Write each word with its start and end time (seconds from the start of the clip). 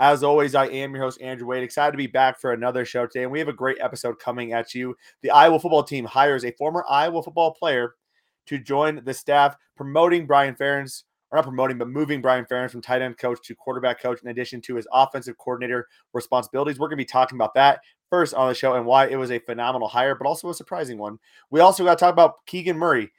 As 0.00 0.24
always, 0.24 0.56
I 0.56 0.66
am 0.66 0.92
your 0.92 1.04
host, 1.04 1.20
Andrew 1.22 1.46
Wade. 1.46 1.62
Excited 1.62 1.92
to 1.92 1.96
be 1.96 2.08
back 2.08 2.40
for 2.40 2.52
another 2.52 2.84
show 2.84 3.06
today, 3.06 3.22
and 3.22 3.30
we 3.30 3.38
have 3.38 3.46
a 3.46 3.52
great 3.52 3.78
episode 3.80 4.18
coming 4.18 4.52
at 4.52 4.74
you. 4.74 4.96
The 5.22 5.30
Iowa 5.30 5.60
football 5.60 5.84
team 5.84 6.04
hires 6.04 6.44
a 6.44 6.50
former 6.50 6.84
Iowa 6.90 7.22
football 7.22 7.54
player 7.54 7.94
to 8.46 8.58
join 8.58 9.02
the 9.04 9.14
staff, 9.14 9.56
promoting 9.76 10.26
Brian 10.26 10.56
Ferentz, 10.56 11.04
or 11.30 11.36
not 11.36 11.44
promoting, 11.44 11.78
but 11.78 11.88
moving 11.88 12.20
Brian 12.20 12.44
Ferentz 12.44 12.72
from 12.72 12.82
tight 12.82 13.02
end 13.02 13.18
coach 13.18 13.38
to 13.44 13.54
quarterback 13.54 14.02
coach, 14.02 14.20
in 14.20 14.30
addition 14.30 14.60
to 14.62 14.74
his 14.74 14.88
offensive 14.92 15.38
coordinator 15.38 15.86
responsibilities. 16.12 16.80
We're 16.80 16.88
going 16.88 16.98
to 16.98 17.02
be 17.02 17.04
talking 17.04 17.36
about 17.36 17.54
that 17.54 17.80
first 18.10 18.34
on 18.34 18.48
the 18.48 18.54
show 18.54 18.74
and 18.74 18.86
why 18.86 19.06
it 19.06 19.16
was 19.16 19.30
a 19.30 19.38
phenomenal 19.38 19.86
hire, 19.86 20.16
but 20.16 20.26
also 20.26 20.50
a 20.50 20.54
surprising 20.54 20.98
one. 20.98 21.20
We 21.50 21.60
also 21.60 21.84
got 21.84 21.98
to 21.98 22.04
talk 22.04 22.12
about 22.12 22.44
Keegan 22.46 22.76
Murray 22.76 23.12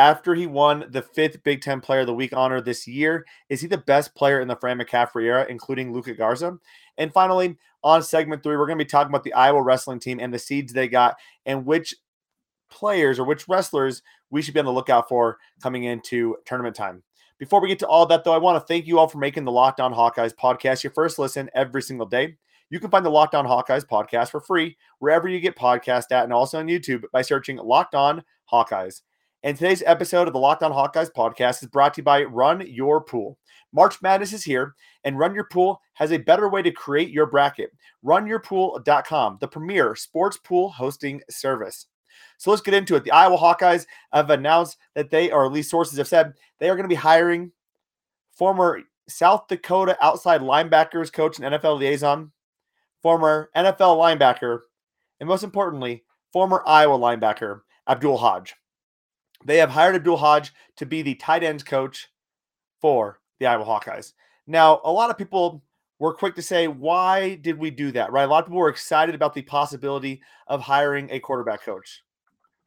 after 0.00 0.34
he 0.34 0.46
won 0.46 0.86
the 0.88 1.02
fifth 1.02 1.42
Big 1.44 1.60
Ten 1.60 1.82
Player 1.82 2.00
of 2.00 2.06
the 2.06 2.14
Week 2.14 2.32
honor 2.32 2.62
this 2.62 2.88
year. 2.88 3.26
Is 3.50 3.60
he 3.60 3.66
the 3.66 3.76
best 3.76 4.14
player 4.14 4.40
in 4.40 4.48
the 4.48 4.56
Fran 4.56 4.78
McCaffery 4.78 5.24
era, 5.24 5.44
including 5.46 5.92
Luka 5.92 6.14
Garza? 6.14 6.58
And 6.96 7.12
finally, 7.12 7.58
on 7.84 8.02
segment 8.02 8.42
three, 8.42 8.56
we're 8.56 8.66
going 8.66 8.78
to 8.78 8.84
be 8.84 8.88
talking 8.88 9.10
about 9.10 9.24
the 9.24 9.34
Iowa 9.34 9.60
wrestling 9.60 10.00
team 10.00 10.18
and 10.18 10.32
the 10.32 10.38
seeds 10.38 10.72
they 10.72 10.88
got 10.88 11.16
and 11.44 11.66
which 11.66 11.94
players 12.70 13.18
or 13.18 13.24
which 13.24 13.46
wrestlers 13.46 14.00
we 14.30 14.40
should 14.40 14.54
be 14.54 14.60
on 14.60 14.64
the 14.64 14.72
lookout 14.72 15.06
for 15.06 15.36
coming 15.62 15.84
into 15.84 16.34
tournament 16.46 16.74
time. 16.76 17.02
Before 17.36 17.60
we 17.60 17.68
get 17.68 17.78
to 17.80 17.86
all 17.86 18.06
that, 18.06 18.24
though, 18.24 18.32
I 18.32 18.38
want 18.38 18.56
to 18.56 18.66
thank 18.66 18.86
you 18.86 18.98
all 18.98 19.06
for 19.08 19.18
making 19.18 19.44
the 19.44 19.52
Locked 19.52 19.80
On 19.80 19.92
Hawkeyes 19.92 20.34
podcast 20.34 20.82
your 20.82 20.94
first 20.94 21.18
listen 21.18 21.50
every 21.54 21.82
single 21.82 22.06
day. 22.06 22.38
You 22.70 22.80
can 22.80 22.90
find 22.90 23.04
the 23.04 23.10
Locked 23.10 23.34
On 23.34 23.44
Hawkeyes 23.44 23.84
podcast 23.84 24.30
for 24.30 24.40
free 24.40 24.78
wherever 24.98 25.28
you 25.28 25.40
get 25.40 25.56
podcast 25.56 26.10
at 26.10 26.24
and 26.24 26.32
also 26.32 26.58
on 26.58 26.68
YouTube 26.68 27.02
by 27.12 27.20
searching 27.20 27.58
Locked 27.58 27.94
On 27.94 28.24
Hawkeyes. 28.50 29.02
And 29.42 29.56
today's 29.56 29.82
episode 29.86 30.26
of 30.26 30.34
the 30.34 30.38
Locked 30.38 30.62
On 30.62 30.70
Hawkeyes 30.70 31.10
podcast 31.10 31.62
is 31.62 31.70
brought 31.70 31.94
to 31.94 32.00
you 32.00 32.04
by 32.04 32.24
Run 32.24 32.62
Your 32.66 33.00
Pool. 33.00 33.38
March 33.72 34.02
Madness 34.02 34.34
is 34.34 34.44
here, 34.44 34.74
and 35.02 35.18
Run 35.18 35.34
Your 35.34 35.48
Pool 35.50 35.80
has 35.94 36.12
a 36.12 36.18
better 36.18 36.50
way 36.50 36.60
to 36.60 36.70
create 36.70 37.08
your 37.08 37.24
bracket. 37.24 37.70
RunYourPool.com, 38.04 39.38
the 39.40 39.48
premier 39.48 39.96
sports 39.96 40.36
pool 40.36 40.68
hosting 40.68 41.22
service. 41.30 41.86
So 42.36 42.50
let's 42.50 42.60
get 42.60 42.74
into 42.74 42.96
it. 42.96 43.04
The 43.04 43.12
Iowa 43.12 43.38
Hawkeyes 43.38 43.86
have 44.12 44.28
announced 44.28 44.76
that 44.94 45.08
they, 45.08 45.30
or 45.30 45.46
at 45.46 45.52
least 45.52 45.70
sources 45.70 45.96
have 45.96 46.08
said, 46.08 46.34
they 46.58 46.68
are 46.68 46.76
going 46.76 46.84
to 46.84 46.88
be 46.88 46.94
hiring 46.94 47.50
former 48.32 48.82
South 49.08 49.48
Dakota 49.48 49.96
outside 50.02 50.42
linebackers 50.42 51.10
coach 51.10 51.38
and 51.38 51.54
NFL 51.54 51.78
liaison, 51.78 52.30
former 53.00 53.48
NFL 53.56 53.96
linebacker, 53.96 54.58
and 55.18 55.26
most 55.26 55.44
importantly, 55.44 56.04
former 56.30 56.62
Iowa 56.66 56.98
linebacker 56.98 57.62
Abdul 57.88 58.18
Hodge. 58.18 58.54
They 59.44 59.58
have 59.58 59.70
hired 59.70 59.96
Abdul 59.96 60.18
Hodge 60.18 60.52
to 60.76 60.86
be 60.86 61.02
the 61.02 61.14
tight 61.14 61.42
ends 61.42 61.62
coach 61.62 62.08
for 62.80 63.20
the 63.38 63.46
Iowa 63.46 63.64
Hawkeyes. 63.64 64.12
Now, 64.46 64.80
a 64.84 64.92
lot 64.92 65.10
of 65.10 65.18
people 65.18 65.62
were 65.98 66.14
quick 66.14 66.34
to 66.34 66.42
say, 66.42 66.66
why 66.68 67.36
did 67.36 67.58
we 67.58 67.70
do 67.70 67.92
that? 67.92 68.12
Right? 68.12 68.24
A 68.24 68.26
lot 68.26 68.40
of 68.40 68.46
people 68.46 68.58
were 68.58 68.68
excited 68.68 69.14
about 69.14 69.34
the 69.34 69.42
possibility 69.42 70.22
of 70.46 70.60
hiring 70.60 71.10
a 71.10 71.20
quarterback 71.20 71.62
coach, 71.62 72.02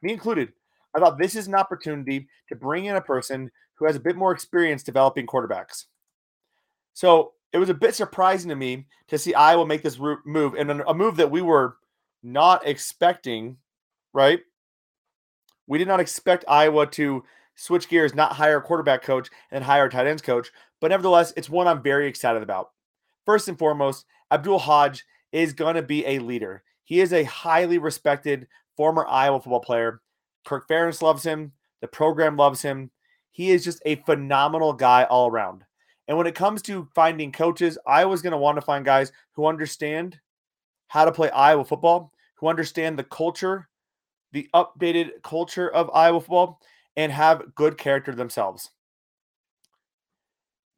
me 0.02 0.12
included. 0.12 0.52
I 0.94 1.00
thought 1.00 1.18
this 1.18 1.34
is 1.34 1.48
an 1.48 1.56
opportunity 1.56 2.28
to 2.48 2.56
bring 2.56 2.84
in 2.84 2.96
a 2.96 3.00
person 3.00 3.50
who 3.74 3.86
has 3.86 3.96
a 3.96 4.00
bit 4.00 4.16
more 4.16 4.32
experience 4.32 4.84
developing 4.84 5.26
quarterbacks. 5.26 5.86
So 6.92 7.32
it 7.52 7.58
was 7.58 7.68
a 7.68 7.74
bit 7.74 7.94
surprising 7.96 8.48
to 8.50 8.56
me 8.56 8.86
to 9.08 9.18
see 9.18 9.34
Iowa 9.34 9.66
make 9.66 9.82
this 9.82 9.98
move 10.24 10.54
and 10.54 10.70
a 10.70 10.94
move 10.94 11.16
that 11.16 11.30
we 11.30 11.42
were 11.42 11.76
not 12.22 12.66
expecting, 12.66 13.56
right? 14.12 14.40
We 15.66 15.78
did 15.78 15.88
not 15.88 16.00
expect 16.00 16.44
Iowa 16.48 16.86
to 16.88 17.24
switch 17.54 17.88
gears, 17.88 18.14
not 18.14 18.32
hire 18.32 18.58
a 18.58 18.62
quarterback 18.62 19.02
coach 19.02 19.28
and 19.50 19.64
hire 19.64 19.86
a 19.86 19.90
tight 19.90 20.06
ends 20.06 20.22
coach. 20.22 20.50
But 20.80 20.90
nevertheless, 20.90 21.32
it's 21.36 21.48
one 21.48 21.66
I'm 21.66 21.82
very 21.82 22.06
excited 22.06 22.42
about. 22.42 22.70
First 23.24 23.48
and 23.48 23.58
foremost, 23.58 24.04
Abdul 24.30 24.58
Hodge 24.58 25.04
is 25.32 25.52
going 25.52 25.76
to 25.76 25.82
be 25.82 26.06
a 26.06 26.18
leader. 26.18 26.62
He 26.84 27.00
is 27.00 27.12
a 27.12 27.24
highly 27.24 27.78
respected 27.78 28.46
former 28.76 29.06
Iowa 29.06 29.40
football 29.40 29.60
player. 29.60 30.00
Kirk 30.44 30.68
Ferentz 30.68 31.00
loves 31.00 31.24
him. 31.24 31.52
The 31.80 31.88
program 31.88 32.36
loves 32.36 32.62
him. 32.62 32.90
He 33.30 33.50
is 33.50 33.64
just 33.64 33.82
a 33.86 33.96
phenomenal 33.96 34.72
guy 34.72 35.04
all 35.04 35.28
around. 35.28 35.64
And 36.06 36.18
when 36.18 36.26
it 36.26 36.34
comes 36.34 36.60
to 36.62 36.88
finding 36.94 37.32
coaches, 37.32 37.78
Iowa's 37.86 38.22
going 38.22 38.32
to 38.32 38.38
want 38.38 38.56
to 38.56 38.62
find 38.62 38.84
guys 38.84 39.10
who 39.32 39.46
understand 39.46 40.20
how 40.88 41.04
to 41.04 41.12
play 41.12 41.30
Iowa 41.30 41.64
football, 41.64 42.12
who 42.36 42.48
understand 42.48 42.98
the 42.98 43.04
culture 43.04 43.68
the 44.34 44.48
updated 44.52 45.22
culture 45.22 45.70
of 45.70 45.90
Iowa 45.94 46.20
football 46.20 46.60
and 46.96 47.10
have 47.12 47.54
good 47.54 47.78
character 47.78 48.14
themselves. 48.14 48.70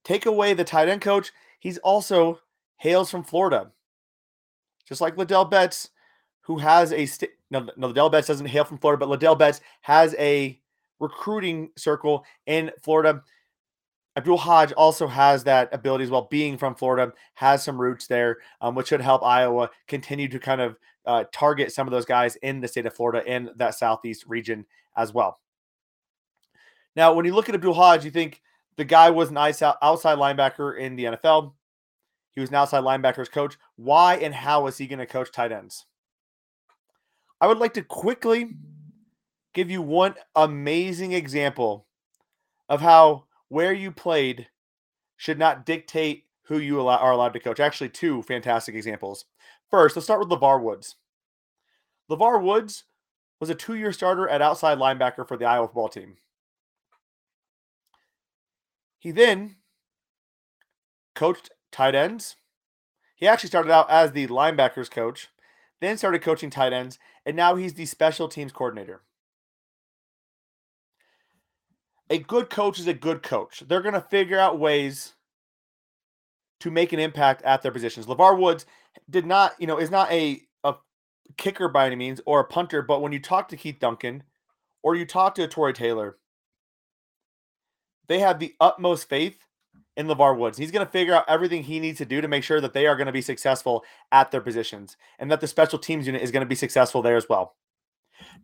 Take 0.05 0.27
away 0.27 0.55
the 0.55 0.63
tight 0.63 0.89
end 0.89 1.01
coach, 1.01 1.33
he's 1.59 1.79
also 1.79 2.39
hails 2.77 3.11
from 3.11 3.25
Florida. 3.25 3.73
Just 4.87 5.01
like 5.01 5.17
Ladell 5.17 5.51
Betts, 5.51 5.89
who 6.43 6.59
has 6.59 6.93
a 6.93 7.07
st- 7.07 7.33
no, 7.51 7.69
no, 7.77 7.93
Ladell 7.93 8.13
Betts 8.13 8.29
doesn't 8.29 8.47
hail 8.47 8.65
from 8.65 8.79
Florida, 8.79 9.05
but 9.05 9.19
Ladell 9.19 9.37
Betts 9.37 9.61
has 9.81 10.15
a 10.19 10.61
recruiting 11.01 11.71
circle 11.77 12.25
in 12.47 12.71
Florida. 12.83 13.23
Abdul 14.17 14.39
Hodge 14.39 14.73
also 14.73 15.07
has 15.07 15.45
that 15.45 15.69
ability 15.73 16.05
as 16.05 16.11
well, 16.11 16.27
being 16.31 16.57
from 16.57 16.75
Florida, 16.75 17.13
has 17.35 17.63
some 17.63 17.79
roots 17.79 18.07
there, 18.07 18.39
um, 18.63 18.75
which 18.75 18.89
should 18.89 19.03
help 19.03 19.23
Iowa 19.23 19.69
continue 19.87 20.27
to 20.29 20.39
kind 20.39 20.61
of 20.61 20.77
uh, 21.05 21.25
target 21.33 21.71
some 21.71 21.87
of 21.87 21.93
those 21.93 22.07
guys 22.07 22.37
in 22.37 22.61
the 22.61 22.69
state 22.69 22.87
of 22.87 22.95
Florida 22.95 23.23
and 23.29 23.51
that 23.57 23.75
southeast 23.75 24.25
region 24.27 24.65
as 24.97 25.13
well. 25.13 25.39
Now, 26.97 27.13
when 27.13 27.27
you 27.27 27.35
look 27.35 27.51
at 27.51 27.55
Abdul 27.55 27.75
Hodge, 27.75 28.07
you 28.07 28.11
think 28.11 28.41
the 28.77 28.85
guy 28.85 29.11
was 29.11 29.31
an 29.31 29.37
outside 29.37 30.19
linebacker 30.19 30.79
in 30.79 30.97
the 30.97 31.05
NFL. 31.05 31.53
He 32.33 32.41
was 32.41 32.49
an 32.49 32.57
outside 32.57 32.85
linebackers 32.85 33.31
coach. 33.31 33.57
Why 33.77 34.17
and 34.17 34.35
how 34.35 34.67
is 34.67 34.79
he 34.79 34.87
going 34.87 34.99
to 34.99 35.07
coach 35.07 35.31
tight 35.31 35.53
ends? 35.53 35.85
I 37.39 37.47
would 37.47 37.59
like 37.59 37.75
to 37.75 37.83
quickly 37.83 38.57
give 39.53 39.71
you 39.71 39.83
one 39.83 40.15
amazing 40.35 41.13
example 41.13 41.87
of 42.69 42.81
how 42.81 43.26
where 43.49 43.73
you 43.73 43.91
played 43.91 44.49
should 45.17 45.39
not 45.39 45.65
dictate 45.65 46.25
who 46.45 46.59
you 46.59 46.81
allow, 46.81 46.97
are 46.97 47.13
allowed 47.13 47.33
to 47.33 47.41
coach. 47.41 47.61
Actually, 47.61 47.89
two 47.89 48.23
fantastic 48.23 48.75
examples. 48.75 49.25
First, 49.71 49.97
let's 49.97 50.07
start 50.07 50.21
with 50.21 50.29
LeVar 50.29 50.63
Woods. 50.63 50.97
LeVar 52.11 52.43
Woods 52.43 52.85
was 53.41 53.51
a 53.51 53.55
two 53.55 53.75
year 53.75 53.93
starter 53.93 54.29
at 54.29 54.43
outside 54.43 54.79
linebacker 54.79 55.27
for 55.27 55.37
the 55.37 55.45
Iowa 55.45 55.67
football 55.67 55.89
team. 55.89 56.17
He 58.99 59.11
then 59.11 59.57
coached 61.15 61.51
tight 61.71 61.95
ends. 61.95 62.37
He 63.15 63.27
actually 63.27 63.49
started 63.49 63.73
out 63.73 63.91
as 63.91 64.13
the 64.13 64.27
linebackers 64.29 64.91
coach, 64.91 65.29
then 65.81 65.97
started 65.97 66.23
coaching 66.23 66.51
tight 66.51 66.73
ends, 66.73 66.99
and 67.25 67.37
now 67.37 67.57
he's 67.57 67.75
the 67.75 67.87
special 67.87 68.29
teams 68.29 68.53
coordinator 68.53 69.03
a 72.11 72.19
good 72.19 72.51
coach 72.51 72.79
is 72.79 72.87
a 72.87 72.95
good 72.95 73.23
coach. 73.23 73.63
They're 73.67 73.83
going 73.83 73.95
to 73.95 74.01
figure 74.01 74.39
out 74.39 74.59
ways 74.59 75.15
to 76.61 76.71
make 76.71 76.93
an 76.93 77.01
impact 77.01 77.43
at 77.43 77.63
their 77.63 77.73
positions. 77.73 78.07
LeVar 78.07 78.39
Woods 78.39 78.67
did 79.11 79.27
not, 79.27 79.55
you 79.59 79.67
know, 79.67 79.79
is 79.79 79.91
not 79.91 80.11
a, 80.11 80.41
a 80.65 80.75
kicker 81.37 81.69
by 81.69 81.87
any 81.87 81.97
means 81.97 82.21
or 82.27 82.41
a 82.41 82.45
punter, 82.45 82.83
but 82.83 83.03
when 83.03 83.13
you 83.13 83.21
talk 83.21 83.49
to 83.49 83.57
Keith 83.57 83.79
Duncan 83.81 84.23
or 84.83 84.95
you 84.95 85.05
talk 85.05 85.35
to 85.35 85.47
Tory 85.49 85.73
Taylor, 85.73 86.17
they 88.09 88.21
have 88.21 88.39
the 88.39 88.55
utmost 88.61 89.09
faith 89.09 89.39
in 89.97 90.07
LeVar 90.07 90.39
Woods. 90.39 90.57
He's 90.57 90.71
going 90.71 90.87
to 90.87 90.93
figure 90.93 91.15
out 91.15 91.25
everything 91.29 91.63
he 91.63 91.81
needs 91.81 91.99
to 91.99 92.05
do 92.05 92.21
to 92.21 92.29
make 92.29 92.45
sure 92.45 92.61
that 92.61 92.73
they 92.73 92.87
are 92.87 92.97
going 92.97 93.07
to 93.07 93.13
be 93.13 93.23
successful 93.23 93.85
at 94.13 94.31
their 94.31 94.41
positions 94.41 94.97
and 95.19 95.31
that 95.31 95.41
the 95.41 95.49
special 95.49 95.79
teams 95.79 96.07
unit 96.07 96.23
is 96.23 96.31
going 96.31 96.43
to 96.43 96.49
be 96.49 96.55
successful 96.55 97.03
there 97.03 97.17
as 97.17 97.29
well. 97.29 97.57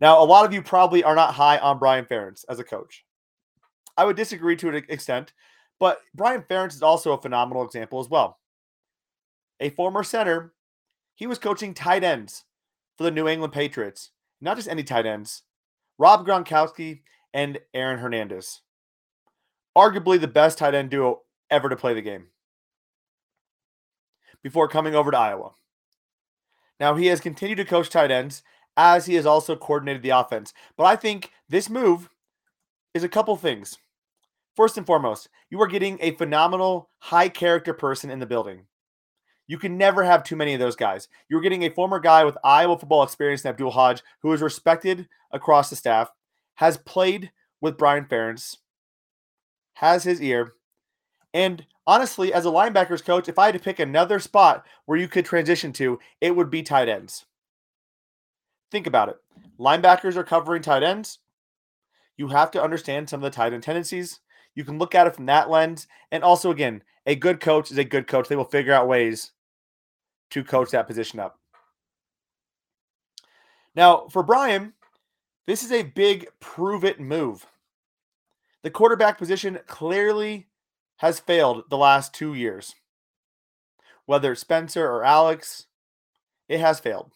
Now, 0.01 0.21
a 0.21 0.25
lot 0.25 0.45
of 0.45 0.53
you 0.53 0.61
probably 0.61 1.03
are 1.03 1.15
not 1.15 1.33
high 1.33 1.57
on 1.57 1.79
Brian 1.79 2.05
Ferentz 2.05 2.43
as 2.49 2.59
a 2.59 2.63
coach. 2.63 3.05
I 3.97 4.05
would 4.05 4.15
disagree 4.15 4.55
to 4.57 4.69
an 4.69 4.83
extent, 4.89 5.33
but 5.79 5.99
Brian 6.13 6.43
Ferentz 6.43 6.73
is 6.73 6.83
also 6.83 7.13
a 7.13 7.21
phenomenal 7.21 7.63
example 7.63 7.99
as 7.99 8.09
well. 8.09 8.39
A 9.59 9.69
former 9.69 10.03
center, 10.03 10.53
he 11.15 11.27
was 11.27 11.37
coaching 11.37 11.73
tight 11.73 12.03
ends 12.03 12.45
for 12.97 13.03
the 13.03 13.11
New 13.11 13.27
England 13.27 13.53
Patriots. 13.53 14.11
Not 14.41 14.57
just 14.57 14.67
any 14.67 14.83
tight 14.83 15.05
ends, 15.05 15.43
Rob 15.97 16.25
Gronkowski 16.25 17.01
and 17.33 17.59
Aaron 17.73 17.99
Hernandez. 17.99 18.61
Arguably 19.77 20.19
the 20.19 20.27
best 20.27 20.57
tight 20.57 20.75
end 20.75 20.89
duo 20.89 21.21
ever 21.49 21.69
to 21.69 21.75
play 21.75 21.93
the 21.93 22.01
game. 22.01 22.27
Before 24.41 24.67
coming 24.67 24.95
over 24.95 25.11
to 25.11 25.17
Iowa. 25.17 25.51
Now, 26.79 26.95
he 26.95 27.07
has 27.07 27.21
continued 27.21 27.55
to 27.57 27.65
coach 27.65 27.89
tight 27.89 28.11
ends 28.11 28.43
as 28.75 29.05
he 29.05 29.15
has 29.15 29.25
also 29.25 29.55
coordinated 29.55 30.01
the 30.01 30.09
offense. 30.09 30.53
But 30.75 30.85
I 30.85 30.95
think 30.95 31.31
this 31.47 31.69
move 31.69 32.09
is 32.93 33.03
a 33.03 33.09
couple 33.09 33.35
things. 33.37 33.77
First 34.55 34.77
and 34.77 34.85
foremost, 34.85 35.29
you 35.49 35.59
are 35.61 35.67
getting 35.67 35.97
a 35.99 36.11
phenomenal, 36.11 36.89
high 36.99 37.29
character 37.29 37.73
person 37.73 38.09
in 38.09 38.19
the 38.19 38.25
building. 38.25 38.67
You 39.47 39.57
can 39.57 39.77
never 39.77 40.03
have 40.03 40.23
too 40.23 40.35
many 40.35 40.53
of 40.53 40.59
those 40.59 40.75
guys. 40.75 41.07
You're 41.27 41.41
getting 41.41 41.63
a 41.63 41.69
former 41.69 41.99
guy 41.99 42.23
with 42.23 42.37
Iowa 42.43 42.77
football 42.77 43.03
experience 43.03 43.43
in 43.43 43.49
Abdul 43.49 43.71
Hodge, 43.71 44.03
who 44.21 44.31
is 44.31 44.41
respected 44.41 45.07
across 45.31 45.69
the 45.69 45.75
staff, 45.75 46.11
has 46.55 46.77
played 46.77 47.31
with 47.59 47.77
Brian 47.77 48.05
Ferentz, 48.05 48.57
has 49.75 50.03
his 50.03 50.21
ear. 50.21 50.53
And 51.33 51.65
honestly, 51.87 52.31
as 52.33 52.45
a 52.45 52.49
linebackers 52.49 53.03
coach, 53.03 53.27
if 53.27 53.39
I 53.39 53.47
had 53.47 53.55
to 53.55 53.59
pick 53.59 53.79
another 53.79 54.19
spot 54.19 54.65
where 54.85 54.99
you 54.99 55.07
could 55.07 55.25
transition 55.25 55.73
to, 55.73 55.99
it 56.21 56.35
would 56.35 56.49
be 56.49 56.61
tight 56.61 56.87
ends. 56.87 57.25
Think 58.71 58.87
about 58.87 59.09
it. 59.09 59.17
Linebackers 59.59 60.15
are 60.15 60.23
covering 60.23 60.61
tight 60.61 60.83
ends. 60.83 61.19
You 62.17 62.27
have 62.27 62.51
to 62.51 62.63
understand 62.63 63.09
some 63.09 63.23
of 63.23 63.31
the 63.31 63.35
tight 63.35 63.53
end 63.53 63.63
tendencies. 63.63 64.19
You 64.55 64.63
can 64.63 64.77
look 64.77 64.95
at 64.95 65.07
it 65.07 65.15
from 65.15 65.25
that 65.27 65.49
lens. 65.49 65.87
And 66.11 66.23
also, 66.23 66.51
again, 66.51 66.83
a 67.05 67.15
good 67.15 67.39
coach 67.39 67.71
is 67.71 67.77
a 67.77 67.83
good 67.83 68.07
coach. 68.07 68.27
They 68.27 68.35
will 68.35 68.43
figure 68.43 68.73
out 68.73 68.87
ways 68.87 69.31
to 70.31 70.43
coach 70.43 70.71
that 70.71 70.87
position 70.87 71.19
up. 71.19 71.39
Now, 73.75 74.07
for 74.09 74.23
Brian, 74.23 74.73
this 75.47 75.63
is 75.63 75.71
a 75.71 75.83
big 75.83 76.27
prove 76.39 76.83
it 76.83 76.99
move. 76.99 77.45
The 78.61 78.69
quarterback 78.69 79.17
position 79.17 79.59
clearly 79.67 80.47
has 80.97 81.19
failed 81.19 81.63
the 81.69 81.77
last 81.77 82.13
two 82.13 82.33
years. 82.33 82.75
Whether 84.05 84.33
it's 84.33 84.41
Spencer 84.41 84.85
or 84.85 85.03
Alex, 85.03 85.65
it 86.47 86.59
has 86.59 86.79
failed. 86.79 87.11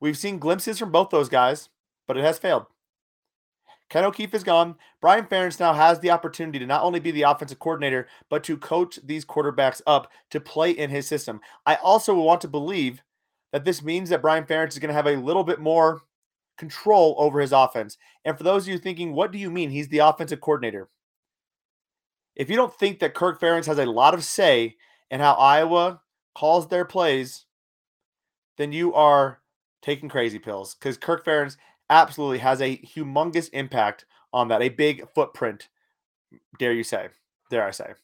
We've 0.00 0.18
seen 0.18 0.38
glimpses 0.38 0.78
from 0.78 0.92
both 0.92 1.10
those 1.10 1.28
guys, 1.28 1.68
but 2.06 2.16
it 2.16 2.24
has 2.24 2.38
failed. 2.38 2.66
Ken 3.88 4.04
O'Keefe 4.04 4.34
is 4.34 4.44
gone. 4.44 4.76
Brian 5.00 5.24
Ferentz 5.24 5.58
now 5.58 5.72
has 5.72 6.00
the 6.00 6.10
opportunity 6.10 6.58
to 6.58 6.66
not 6.66 6.82
only 6.82 7.00
be 7.00 7.10
the 7.10 7.22
offensive 7.22 7.58
coordinator, 7.58 8.06
but 8.28 8.44
to 8.44 8.56
coach 8.56 8.98
these 9.02 9.24
quarterbacks 9.24 9.80
up 9.86 10.12
to 10.30 10.40
play 10.40 10.70
in 10.70 10.90
his 10.90 11.06
system. 11.06 11.40
I 11.64 11.76
also 11.76 12.14
want 12.14 12.40
to 12.42 12.48
believe 12.48 13.02
that 13.52 13.64
this 13.64 13.82
means 13.82 14.10
that 14.10 14.20
Brian 14.20 14.44
Ferentz 14.44 14.72
is 14.72 14.78
going 14.78 14.88
to 14.88 14.94
have 14.94 15.06
a 15.06 15.16
little 15.16 15.44
bit 15.44 15.58
more 15.58 16.02
control 16.58 17.14
over 17.18 17.40
his 17.40 17.52
offense. 17.52 17.96
And 18.24 18.36
for 18.36 18.44
those 18.44 18.64
of 18.64 18.72
you 18.72 18.78
thinking, 18.78 19.14
what 19.14 19.32
do 19.32 19.38
you 19.38 19.50
mean 19.50 19.70
he's 19.70 19.88
the 19.88 19.98
offensive 19.98 20.40
coordinator? 20.40 20.88
If 22.36 22.50
you 22.50 22.56
don't 22.56 22.74
think 22.74 22.98
that 22.98 23.14
Kirk 23.14 23.40
Ferentz 23.40 23.66
has 23.66 23.78
a 23.78 23.86
lot 23.86 24.14
of 24.14 24.22
say 24.22 24.76
in 25.10 25.20
how 25.20 25.32
Iowa 25.34 26.02
calls 26.34 26.68
their 26.68 26.84
plays, 26.84 27.46
then 28.58 28.72
you 28.72 28.92
are 28.92 29.40
taking 29.80 30.08
crazy 30.08 30.38
pills 30.38 30.74
because 30.74 30.98
Kirk 30.98 31.24
Ferentz 31.24 31.56
absolutely 31.90 32.38
has 32.38 32.60
a 32.60 32.76
humongous 32.78 33.50
impact 33.52 34.04
on 34.32 34.48
that, 34.48 34.62
a 34.62 34.68
big 34.68 35.08
footprint, 35.14 35.68
dare 36.58 36.72
you 36.72 36.84
say, 36.84 37.08
dare 37.50 37.66
I 37.66 37.70
say. 37.70 37.94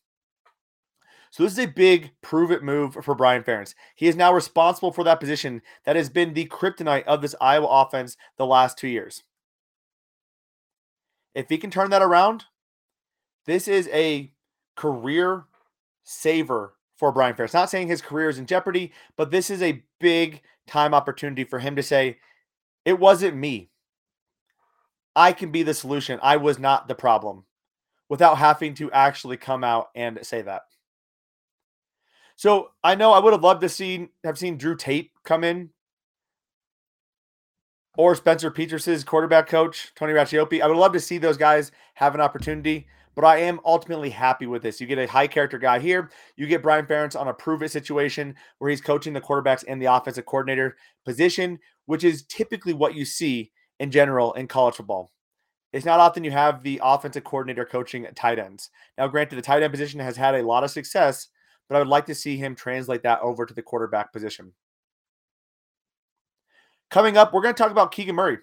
So 1.31 1.43
this 1.43 1.53
is 1.53 1.59
a 1.59 1.67
big 1.67 2.13
prove 2.23 2.53
it 2.53 2.63
move 2.63 2.95
for 3.03 3.15
Brian 3.15 3.43
Ferentz. 3.43 3.75
He 3.97 4.07
is 4.07 4.15
now 4.15 4.33
responsible 4.33 4.93
for 4.93 5.03
that 5.03 5.19
position 5.19 5.63
that 5.85 5.97
has 5.97 6.09
been 6.09 6.33
the 6.33 6.47
kryptonite 6.47 7.05
of 7.05 7.23
this 7.23 7.35
Iowa 7.41 7.67
offense 7.67 8.17
the 8.39 8.47
last 8.47 8.79
two 8.79 8.87
years. 8.87 9.25
If 11.35 11.49
he 11.49 11.59
can 11.59 11.73
turn 11.73 11.91
that 11.91 12.03
around, 12.03 12.45
this 13.47 13.67
is 13.67 13.89
a 13.89 14.31
career 14.77 15.47
saver 16.05 16.75
for 16.97 17.11
Brian 17.11 17.35
Ferentz. 17.35 17.53
Not 17.53 17.69
saying 17.69 17.89
his 17.89 18.01
career 18.01 18.29
is 18.29 18.39
in 18.39 18.47
jeopardy, 18.47 18.93
but 19.17 19.33
this 19.33 19.51
is 19.51 19.61
a 19.61 19.83
big 19.99 20.41
time 20.69 20.95
opportunity 20.95 21.43
for 21.43 21.59
him 21.59 21.75
to 21.75 21.83
say, 21.83 22.19
it 22.85 23.01
wasn't 23.01 23.37
me. 23.37 23.71
I 25.17 25.33
can 25.33 25.51
be 25.51 25.63
the 25.63 25.75
solution. 25.75 26.19
I 26.23 26.37
was 26.37 26.59
not 26.59 26.89
the 26.89 26.95
problem 26.95 27.45
without 28.09 28.39
having 28.39 28.75
to 28.75 28.91
actually 28.93 29.37
come 29.37 29.65
out 29.65 29.89
and 29.95 30.19
say 30.23 30.43
that. 30.43 30.63
So 32.37 32.71
I 32.83 32.95
know 32.95 33.13
I 33.13 33.21
would 33.21 33.33
have 33.33 33.45
loved 33.45 33.61
to 33.63 33.69
see 33.69 34.09
have 34.25 34.39
seen 34.39 34.59
Drew 34.59 34.77
Tate 34.77 35.13
come 35.25 35.45
in 35.45 35.71
or 37.97 38.15
Spencer 38.15 38.51
Petras' 38.51 39.07
quarterback 39.07 39.49
coach, 39.49 39.93
Tony 39.95 40.13
Racioppi. 40.13 40.61
I 40.61 40.67
would 40.67 40.77
love 40.77 40.93
to 40.93 41.01
see 41.01 41.19
those 41.19 41.37
guys 41.37 41.71
have 41.95 42.15
an 42.15 42.21
opportunity, 42.21 42.89
but 43.15 43.25
I 43.25 43.39
am 43.39 43.61
ultimately 43.65 44.11
happy 44.11 44.47
with 44.47 44.63
this. 44.63 44.81
You 44.81 44.89
get 44.89 44.99
a 44.99 45.07
high 45.07 45.29
character 45.29 45.59
guy 45.59 45.79
here. 45.79 46.11
You 46.37 46.49
get 46.49 46.63
Brian 46.63 46.87
Ferentz 46.87 47.19
on 47.19 47.29
a 47.29 47.35
prove 47.35 47.63
it 47.63 47.71
situation 47.71 48.35
where 48.59 48.71
he's 48.71 48.81
coaching 48.81 49.13
the 49.13 49.21
quarterbacks 49.21 49.65
and 49.69 49.81
the 49.81 49.87
offensive 49.87 50.27
coordinator 50.27 50.77
position, 51.05 51.61
which 51.87 52.03
is 52.03 52.25
typically 52.25 52.73
what 52.75 52.97
you 52.97 53.05
see 53.05 53.53
in 53.85 53.91
general 53.91 54.33
in 54.33 54.49
college 54.49 54.75
football. 54.75 55.13
It's 55.73 55.85
not 55.85 56.01
often 56.01 56.25
you 56.25 56.31
have 56.31 56.63
the 56.63 56.81
offensive 56.83 57.25
coordinator 57.25 57.67
coaching 57.67 58.07
tight 58.15 58.39
ends. 58.39 58.71
Now, 58.97 59.09
granted, 59.09 59.37
the 59.37 59.43
tight 59.43 59.63
end 59.63 59.73
position 59.73 60.01
has 60.01 60.17
had 60.17 60.35
a 60.35 60.47
lot 60.47 60.65
of 60.65 60.71
success, 60.71 61.29
but 61.69 61.77
I 61.77 61.79
would 61.81 61.89
like 61.89 62.07
to 62.07 62.15
see 62.15 62.37
him 62.37 62.55
translate 62.55 63.03
that 63.03 63.21
over 63.21 63.45
to 63.45 63.53
the 63.53 63.63
quarterback 63.63 64.11
position. 64.13 64.53
Coming 66.91 67.17
up, 67.17 67.33
we're 67.33 67.43
going 67.43 67.55
to 67.55 67.63
talk 67.63 67.73
about 67.73 67.93
Keegan 67.93 68.15
Murray 68.15 68.39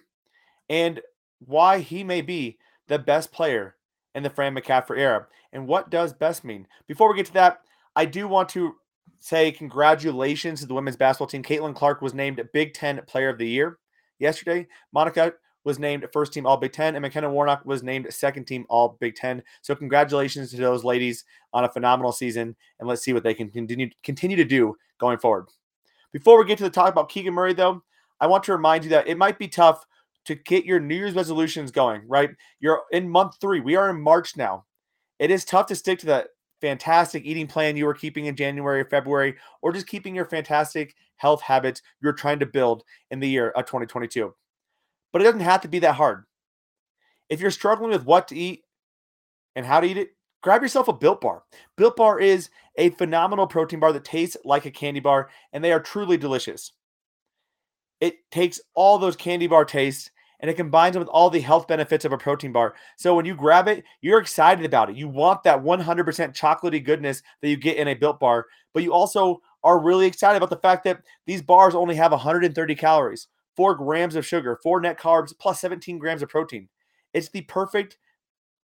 and 0.68 1.00
why 1.40 1.80
he 1.80 2.04
may 2.04 2.20
be 2.20 2.58
the 2.86 2.98
best 2.98 3.32
player 3.32 3.74
in 4.14 4.22
the 4.22 4.30
Fran 4.30 4.54
McCaffery 4.54 4.98
era. 4.98 5.26
And 5.52 5.66
what 5.66 5.90
does 5.90 6.12
best 6.12 6.44
mean? 6.44 6.68
Before 6.86 7.10
we 7.10 7.16
get 7.16 7.26
to 7.26 7.34
that, 7.34 7.62
I 7.96 8.04
do 8.04 8.28
want 8.28 8.48
to 8.50 8.76
say 9.18 9.50
congratulations 9.50 10.60
to 10.60 10.66
the 10.66 10.74
women's 10.74 10.96
basketball 10.96 11.26
team. 11.26 11.42
Caitlin 11.42 11.74
Clark 11.74 12.00
was 12.00 12.14
named 12.14 12.40
Big 12.52 12.74
Ten 12.74 13.00
Player 13.06 13.30
of 13.30 13.38
the 13.38 13.48
Year 13.48 13.78
yesterday. 14.22 14.66
Monika 14.94 15.32
was 15.64 15.78
named 15.78 16.06
first 16.12 16.32
team 16.32 16.46
All 16.46 16.56
Big 16.56 16.72
Ten, 16.72 16.94
and 16.94 17.02
McKenna 17.02 17.30
Warnock 17.30 17.64
was 17.64 17.82
named 17.82 18.06
second 18.10 18.44
team 18.44 18.64
All 18.68 18.96
Big 19.00 19.14
Ten. 19.14 19.42
So 19.60 19.74
congratulations 19.74 20.50
to 20.50 20.56
those 20.56 20.84
ladies 20.84 21.24
on 21.52 21.64
a 21.64 21.68
phenomenal 21.68 22.12
season, 22.12 22.56
and 22.78 22.88
let's 22.88 23.02
see 23.02 23.12
what 23.12 23.22
they 23.22 23.34
can 23.34 23.50
continue 23.50 23.90
continue 24.02 24.36
to 24.36 24.44
do 24.44 24.76
going 24.98 25.18
forward. 25.18 25.46
Before 26.12 26.38
we 26.38 26.46
get 26.46 26.58
to 26.58 26.64
the 26.64 26.70
talk 26.70 26.90
about 26.90 27.08
Keegan 27.08 27.34
Murray, 27.34 27.54
though, 27.54 27.82
I 28.20 28.26
want 28.26 28.44
to 28.44 28.52
remind 28.52 28.84
you 28.84 28.90
that 28.90 29.08
it 29.08 29.18
might 29.18 29.38
be 29.38 29.48
tough 29.48 29.84
to 30.24 30.34
get 30.34 30.64
your 30.64 30.78
New 30.78 30.94
Year's 30.94 31.14
resolutions 31.14 31.70
going. 31.70 32.02
Right, 32.06 32.30
you're 32.60 32.82
in 32.90 33.08
month 33.08 33.36
three. 33.40 33.60
We 33.60 33.76
are 33.76 33.90
in 33.90 34.00
March 34.00 34.36
now. 34.36 34.64
It 35.18 35.30
is 35.30 35.44
tough 35.44 35.66
to 35.66 35.76
stick 35.76 36.00
to 36.00 36.06
that 36.06 36.28
fantastic 36.62 37.26
eating 37.26 37.46
plan 37.46 37.76
you 37.76 37.84
were 37.84 37.92
keeping 37.92 38.24
in 38.24 38.36
January 38.36 38.80
or 38.80 38.86
February, 38.86 39.34
or 39.60 39.72
just 39.72 39.86
keeping 39.86 40.14
your 40.14 40.24
fantastic 40.24 40.94
health 41.16 41.42
habits 41.42 41.82
you're 42.00 42.14
trying 42.14 42.38
to 42.38 42.46
build 42.46 42.84
in 43.10 43.20
the 43.20 43.28
year 43.28 43.50
of 43.50 43.66
2022 43.66 44.32
but 45.12 45.20
it 45.20 45.24
doesn't 45.24 45.40
have 45.40 45.60
to 45.60 45.68
be 45.68 45.78
that 45.80 45.94
hard. 45.94 46.24
If 47.28 47.40
you're 47.40 47.50
struggling 47.50 47.90
with 47.90 48.04
what 48.04 48.28
to 48.28 48.36
eat 48.36 48.64
and 49.54 49.64
how 49.64 49.80
to 49.80 49.86
eat 49.86 49.96
it, 49.96 50.10
grab 50.42 50.62
yourself 50.62 50.88
a 50.88 50.92
Built 50.92 51.20
Bar. 51.20 51.42
Built 51.76 51.96
Bar 51.96 52.18
is 52.18 52.50
a 52.76 52.90
phenomenal 52.90 53.46
protein 53.46 53.80
bar 53.80 53.92
that 53.92 54.04
tastes 54.04 54.36
like 54.44 54.66
a 54.66 54.70
candy 54.70 55.00
bar, 55.00 55.28
and 55.52 55.62
they 55.62 55.72
are 55.72 55.80
truly 55.80 56.16
delicious. 56.16 56.72
It 58.00 58.16
takes 58.30 58.60
all 58.74 58.98
those 58.98 59.16
candy 59.16 59.46
bar 59.46 59.64
tastes 59.64 60.10
and 60.42 60.50
it 60.50 60.56
combines 60.56 60.98
with 60.98 61.08
all 61.08 61.30
the 61.30 61.40
health 61.40 61.68
benefits 61.68 62.04
of 62.04 62.12
a 62.12 62.18
protein 62.18 62.52
bar. 62.52 62.74
So 62.96 63.14
when 63.14 63.24
you 63.24 63.34
grab 63.34 63.68
it, 63.68 63.84
you're 64.00 64.20
excited 64.20 64.66
about 64.66 64.90
it. 64.90 64.96
You 64.96 65.08
want 65.08 65.44
that 65.44 65.62
100% 65.62 65.84
chocolatey 66.34 66.84
goodness 66.84 67.22
that 67.40 67.48
you 67.48 67.56
get 67.56 67.76
in 67.76 67.88
a 67.88 67.94
Built 67.94 68.20
Bar, 68.20 68.46
but 68.74 68.82
you 68.82 68.92
also 68.92 69.40
are 69.62 69.80
really 69.80 70.06
excited 70.06 70.36
about 70.36 70.50
the 70.50 70.56
fact 70.56 70.84
that 70.84 71.02
these 71.26 71.40
bars 71.40 71.74
only 71.74 71.94
have 71.94 72.10
130 72.10 72.74
calories 72.74 73.28
four 73.54 73.74
grams 73.74 74.16
of 74.16 74.26
sugar, 74.26 74.58
four 74.62 74.80
net 74.80 74.98
carbs, 74.98 75.32
plus 75.38 75.60
17 75.60 75.98
grams 75.98 76.22
of 76.22 76.28
protein. 76.28 76.68
It's 77.12 77.28
the 77.28 77.42
perfect 77.42 77.98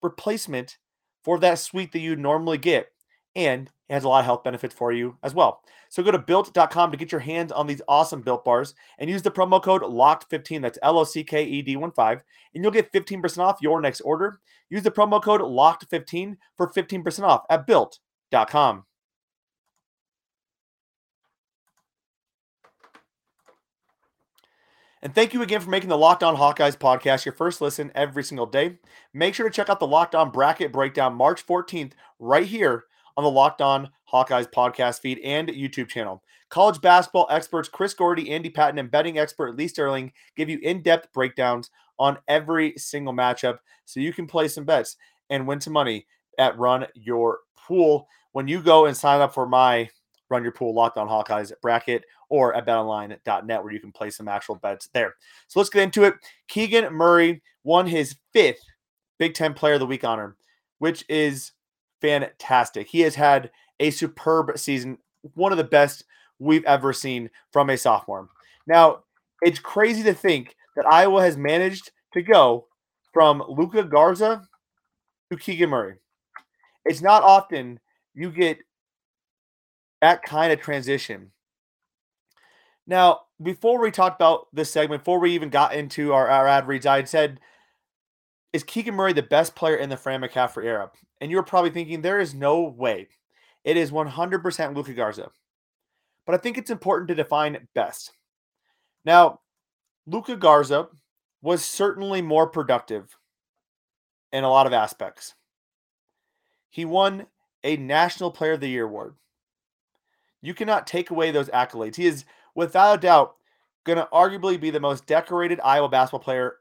replacement 0.02 0.78
for 1.24 1.38
that 1.40 1.60
sweet 1.60 1.92
that 1.92 2.00
you 2.00 2.16
normally 2.16 2.58
get. 2.58 2.88
And 3.36 3.70
it 3.90 3.94
has 3.94 4.04
a 4.04 4.10
lot 4.10 4.20
of 4.20 4.26
health 4.26 4.44
benefits 4.44 4.76
for 4.76 4.92
you 4.92 5.18
as 5.24 5.34
well. 5.34 5.62
So 5.90 6.04
go 6.04 6.12
to 6.12 6.20
built.com 6.20 6.92
to 6.92 6.98
get 6.98 7.12
your 7.12 7.22
hands 7.22 7.52
on 7.52 7.68
these 7.68 7.82
awesome 7.88 8.22
built 8.22 8.44
bars 8.44 8.76
and 9.00 9.10
use 9.10 9.22
the 9.22 9.32
promo 9.32 9.64
code 9.64 9.82
LOCKED15. 9.82 10.62
That's 10.62 10.80
L 10.82 11.00
O 11.00 11.04
C 11.04 11.24
K 11.24 11.46
E 11.46 11.62
D 11.62 11.78
1 11.78 11.92
5. 11.92 12.24
And 12.54 12.64
you'll 12.64 12.74
get 12.74 12.92
15% 12.92 13.38
off 13.38 13.62
your 13.62 13.80
next 13.80 14.02
order. 14.02 14.40
Use 14.70 14.84
the 14.84 14.92
promo 14.92 15.24
code 15.24 15.42
LOCKED15 15.42 16.36
for 16.58 16.68
15% 16.68 17.24
off 17.24 17.46
at 17.50 17.66
built.com. 17.66 18.84
And 25.02 25.14
thank 25.14 25.34
you 25.34 25.42
again 25.42 25.62
for 25.62 25.70
making 25.70 25.90
the 25.90 25.98
Locked 25.98 26.24
On 26.24 26.36
Hawkeyes 26.36 26.76
podcast 26.76 27.24
your 27.24 27.34
first 27.34 27.62
listen 27.62 27.92
every 27.96 28.24
single 28.24 28.48
day. 28.48 28.80
Make 29.14 29.36
sure 29.36 29.48
to 29.48 29.56
check 29.56 29.70
out 29.70 29.80
the 29.80 29.88
Locked 29.88 30.16
On 30.16 30.32
Bracket 30.32 30.74
Breakdown 30.74 31.14
March 31.14 31.46
14th 31.46 31.94
right 32.20 32.48
here 32.48 32.86
on 33.18 33.24
the 33.24 33.30
Locked 33.30 33.62
On 33.62 33.90
Hawkeyes 34.12 34.50
podcast 34.50 35.02
feed 35.02 35.20
and 35.24 35.50
YouTube 35.50 35.90
channel. 35.90 36.24
College 36.50 36.80
basketball 36.80 37.28
experts 37.30 37.68
Chris 37.68 37.94
Gordy, 37.94 38.32
Andy 38.32 38.50
Patton, 38.50 38.80
and 38.80 38.90
betting 38.90 39.20
expert 39.20 39.58
Lee 39.58 39.68
Sterling 39.68 40.14
give 40.38 40.50
you 40.50 40.60
in 40.62 40.82
depth 40.82 41.12
breakdowns 41.12 41.72
on 42.00 42.18
every 42.28 42.74
single 42.78 43.14
matchup 43.14 43.58
so 43.86 44.00
you 44.00 44.14
can 44.14 44.28
play 44.28 44.48
some 44.48 44.64
bets 44.64 44.96
and 45.30 45.46
win 45.46 45.60
some 45.60 45.74
money 45.74 46.06
at 46.38 46.58
Run 46.58 46.86
Your 46.94 47.40
Pool. 47.58 48.08
When 48.32 48.48
you 48.48 48.62
go 48.62 48.86
and 48.86 48.96
sign 48.96 49.20
up 49.20 49.34
for 49.34 49.48
my 49.48 49.90
run 50.30 50.44
your 50.44 50.52
pool 50.52 50.74
locked 50.74 50.98
on 50.98 51.08
Hawkeyes 51.08 51.54
bracket 51.62 52.04
or 52.30 52.54
at 52.54 52.66
betonline.net 52.66 53.64
where 53.64 53.74
you 53.74 53.80
can 53.80 53.92
play 53.92 54.10
some 54.10 54.28
actual 54.28 54.56
bets 54.56 54.90
there. 54.94 55.16
So 55.48 55.60
let's 55.60 55.70
get 55.70 55.84
into 55.84 56.04
it. 56.04 56.16
Keegan 56.48 56.94
Murray 56.94 57.42
won 57.64 57.88
his 57.88 58.16
fifth 58.34 58.60
Big 59.20 59.34
Ten 59.34 59.54
Player 59.54 59.76
of 59.76 59.80
the 59.80 59.86
Week 59.86 60.04
honor, 60.04 60.36
which 60.80 61.06
is 61.10 61.54
fantastic. 62.02 62.88
He 62.88 63.02
has 63.02 63.16
had 63.16 63.52
a 63.80 63.92
superb 63.92 64.58
season, 64.58 64.98
one 65.34 65.52
of 65.52 65.58
the 65.58 65.64
best 65.64 66.04
we've 66.40 66.66
ever 66.66 66.94
seen 66.94 67.30
from 67.52 67.70
a 67.70 67.78
sophomore. 67.78 68.30
Now, 68.66 69.04
it's 69.42 69.60
crazy 69.60 70.04
to 70.04 70.14
think 70.14 70.56
that 70.76 70.86
Iowa 70.86 71.22
has 71.22 71.38
managed 71.38 71.92
to 72.14 72.22
go 72.22 72.68
from 73.14 73.44
Luka 73.48 73.84
Garza 73.84 74.44
to 75.32 75.38
Keegan 75.38 75.70
Murray. 75.70 75.96
It's 76.86 77.02
not 77.02 77.24
often 77.24 77.80
you 78.14 78.32
get 78.32 78.60
that 80.02 80.24
kind 80.24 80.54
of 80.54 80.62
transition. 80.62 81.32
Now, 82.86 83.22
before 83.42 83.80
we 83.82 83.92
talked 83.92 84.20
about 84.20 84.48
this 84.54 84.72
segment, 84.72 85.02
before 85.02 85.20
we 85.20 85.34
even 85.34 85.50
got 85.50 85.74
into 85.74 86.14
our, 86.14 86.28
our 86.28 86.48
ad 86.48 86.68
reads, 86.68 86.86
I 86.86 86.98
had 86.98 87.10
said, 87.10 87.40
is 88.54 88.64
Keegan 88.64 88.96
Murray 88.96 89.14
the 89.14 89.24
best 89.24 89.56
player 89.56 89.76
in 89.76 89.90
the 89.90 89.98
Fran 89.98 90.22
McCaffery 90.22 90.66
era? 90.66 90.92
And 91.22 91.32
you're 91.32 91.44
probably 91.44 91.70
thinking, 91.70 92.02
there 92.02 92.20
is 92.20 92.34
no 92.34 92.62
way. 92.62 93.08
It 93.64 93.78
is 93.78 93.92
100% 93.92 94.76
Luka 94.76 94.94
Garza. 94.94 95.30
But 96.26 96.36
I 96.36 96.38
think 96.38 96.58
it's 96.58 96.72
important 96.72 97.08
to 97.10 97.16
define 97.16 97.68
best. 97.74 98.12
Now, 99.06 99.40
Luka 100.06 100.36
Garza 100.36 100.88
was 101.42 101.64
certainly 101.64 102.22
more 102.22 102.48
productive 102.48 103.18
in 104.32 104.44
a 104.44 104.50
lot 104.50 104.68
of 104.68 104.74
aspects. 104.74 105.36
He 106.70 106.86
won 106.86 107.28
a 107.64 107.78
National 107.78 108.32
Player 108.32 108.54
of 108.54 108.60
the 108.60 108.70
Year 108.70 108.86
award. 108.86 109.16
You 110.42 110.54
cannot 110.54 110.88
take 110.88 111.10
away 111.10 111.32
those 111.32 111.50
accolades. 111.50 111.96
He 111.96 112.06
is, 112.06 112.26
without 112.56 112.98
a 112.98 113.02
doubt, 113.02 113.36
going 113.86 113.98
to 113.98 114.08
arguably 114.14 114.60
be 114.60 114.70
the 114.70 114.80
most 114.80 115.06
decorated 115.06 115.60
Iowa 115.64 115.90
basketball 115.90 116.20
player 116.20 116.58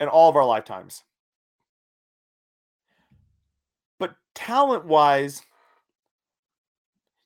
in 0.00 0.08
all 0.08 0.28
of 0.28 0.36
our 0.36 0.44
lifetimes. 0.44 1.04
But 3.98 4.16
talent 4.34 4.84
wise, 4.84 5.42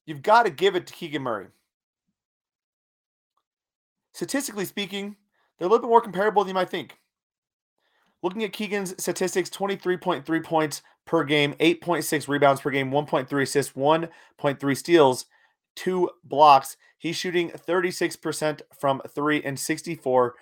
you've 0.07 0.23
got 0.23 0.45
to 0.45 0.51
give 0.51 0.77
it 0.77 0.87
to 0.87 0.95
Keegan 0.95 1.23
Murray. 1.23 1.49
Statistically 4.13 4.65
speaking, 4.65 5.17
they're 5.59 5.67
a 5.67 5.71
little 5.71 5.87
bit 5.87 5.91
more 5.91 6.01
comparable 6.01 6.43
than 6.43 6.49
you 6.49 6.55
might 6.55 6.71
think. 6.71 6.99
Looking 8.23 8.45
at 8.45 8.53
Keegan's 8.53 9.01
statistics 9.03 9.49
23.3 9.49 10.45
points 10.45 10.83
per 11.07 11.25
game, 11.25 11.55
8.6 11.55 12.29
rebounds 12.29 12.61
per 12.61 12.71
game, 12.71 12.91
1.3 12.91 13.43
assists, 13.43 13.73
1.3 13.73 14.77
steals, 14.77 15.27
two 15.75 16.11
blocks. 16.23 16.77
He's 16.99 17.17
shooting 17.17 17.51
36% 17.51 18.61
from 18.79 19.01
three 19.09 19.43
and 19.43 19.57
64% 19.57 20.33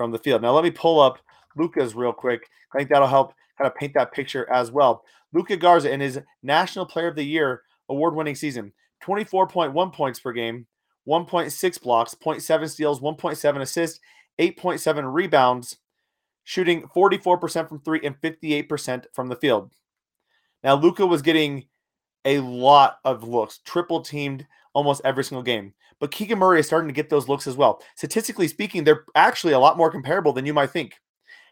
from 0.00 0.10
the 0.10 0.18
field. 0.18 0.40
Now, 0.40 0.52
let 0.52 0.64
me 0.64 0.70
pull 0.70 0.98
up 0.98 1.18
Luka's 1.58 1.94
real 1.94 2.14
quick. 2.14 2.48
I 2.72 2.78
think 2.78 2.88
that'll 2.88 3.06
help 3.06 3.34
kind 3.58 3.70
of 3.70 3.74
paint 3.74 3.92
that 3.92 4.12
picture 4.12 4.50
as 4.50 4.72
well. 4.72 5.04
Luka 5.34 5.58
Garza 5.58 5.92
in 5.92 6.00
his 6.00 6.18
National 6.42 6.86
Player 6.86 7.08
of 7.08 7.16
the 7.16 7.22
Year 7.22 7.64
award 7.90 8.14
winning 8.14 8.34
season 8.34 8.72
24.1 9.04 9.92
points 9.92 10.18
per 10.18 10.32
game, 10.32 10.66
1.6 11.06 11.82
blocks, 11.82 12.14
0.7 12.14 12.70
steals, 12.70 13.00
1.7 13.00 13.60
assists, 13.60 14.00
8.7 14.38 15.12
rebounds, 15.12 15.76
shooting 16.44 16.88
44% 16.96 17.68
from 17.68 17.80
three 17.80 18.00
and 18.02 18.18
58% 18.22 19.04
from 19.12 19.28
the 19.28 19.36
field. 19.36 19.70
Now, 20.64 20.76
Luka 20.76 21.04
was 21.04 21.20
getting 21.20 21.66
a 22.24 22.38
lot 22.38 23.00
of 23.04 23.22
looks, 23.22 23.58
triple 23.66 24.00
teamed 24.00 24.46
almost 24.72 25.02
every 25.04 25.24
single 25.24 25.42
game. 25.42 25.74
But 26.00 26.10
Keegan 26.10 26.38
Murray 26.38 26.60
is 26.60 26.66
starting 26.66 26.88
to 26.88 26.94
get 26.94 27.10
those 27.10 27.28
looks 27.28 27.46
as 27.46 27.56
well. 27.56 27.82
Statistically 27.94 28.48
speaking, 28.48 28.82
they're 28.82 29.04
actually 29.14 29.52
a 29.52 29.58
lot 29.58 29.76
more 29.76 29.90
comparable 29.90 30.32
than 30.32 30.46
you 30.46 30.54
might 30.54 30.70
think. 30.70 30.94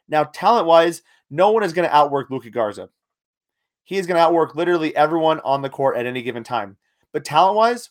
Now, 0.08 0.24
talent 0.24 0.66
wise, 0.66 1.02
no 1.30 1.50
one 1.50 1.62
is 1.62 1.74
going 1.74 1.86
to 1.86 1.94
outwork 1.94 2.30
Luka 2.30 2.50
Garza. 2.50 2.88
He 3.84 3.98
is 3.98 4.06
going 4.06 4.16
to 4.16 4.22
outwork 4.22 4.54
literally 4.54 4.96
everyone 4.96 5.40
on 5.40 5.62
the 5.62 5.68
court 5.68 5.96
at 5.96 6.06
any 6.06 6.22
given 6.22 6.44
time. 6.44 6.76
But 7.12 7.24
talent 7.24 7.56
wise, 7.56 7.90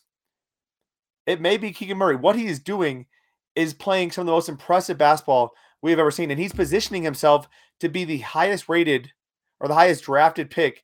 it 1.26 1.40
may 1.40 1.56
be 1.56 1.72
Keegan 1.72 1.98
Murray. 1.98 2.16
What 2.16 2.36
he 2.36 2.46
is 2.46 2.58
doing 2.58 3.06
is 3.54 3.74
playing 3.74 4.10
some 4.10 4.22
of 4.22 4.26
the 4.26 4.32
most 4.32 4.48
impressive 4.48 4.98
basketball 4.98 5.52
we've 5.80 5.98
ever 5.98 6.10
seen. 6.10 6.30
And 6.30 6.40
he's 6.40 6.52
positioning 6.52 7.02
himself 7.02 7.48
to 7.80 7.88
be 7.88 8.04
the 8.04 8.18
highest 8.18 8.68
rated 8.68 9.12
or 9.60 9.68
the 9.68 9.74
highest 9.74 10.04
drafted 10.04 10.50
pick 10.50 10.82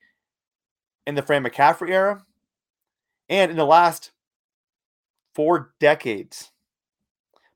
in 1.07 1.15
the 1.15 1.23
Fran 1.23 1.45
McCaffery 1.45 1.91
era 1.91 2.25
and 3.29 3.51
in 3.51 3.57
the 3.57 3.65
last 3.65 4.11
four 5.35 5.75
decades, 5.81 6.53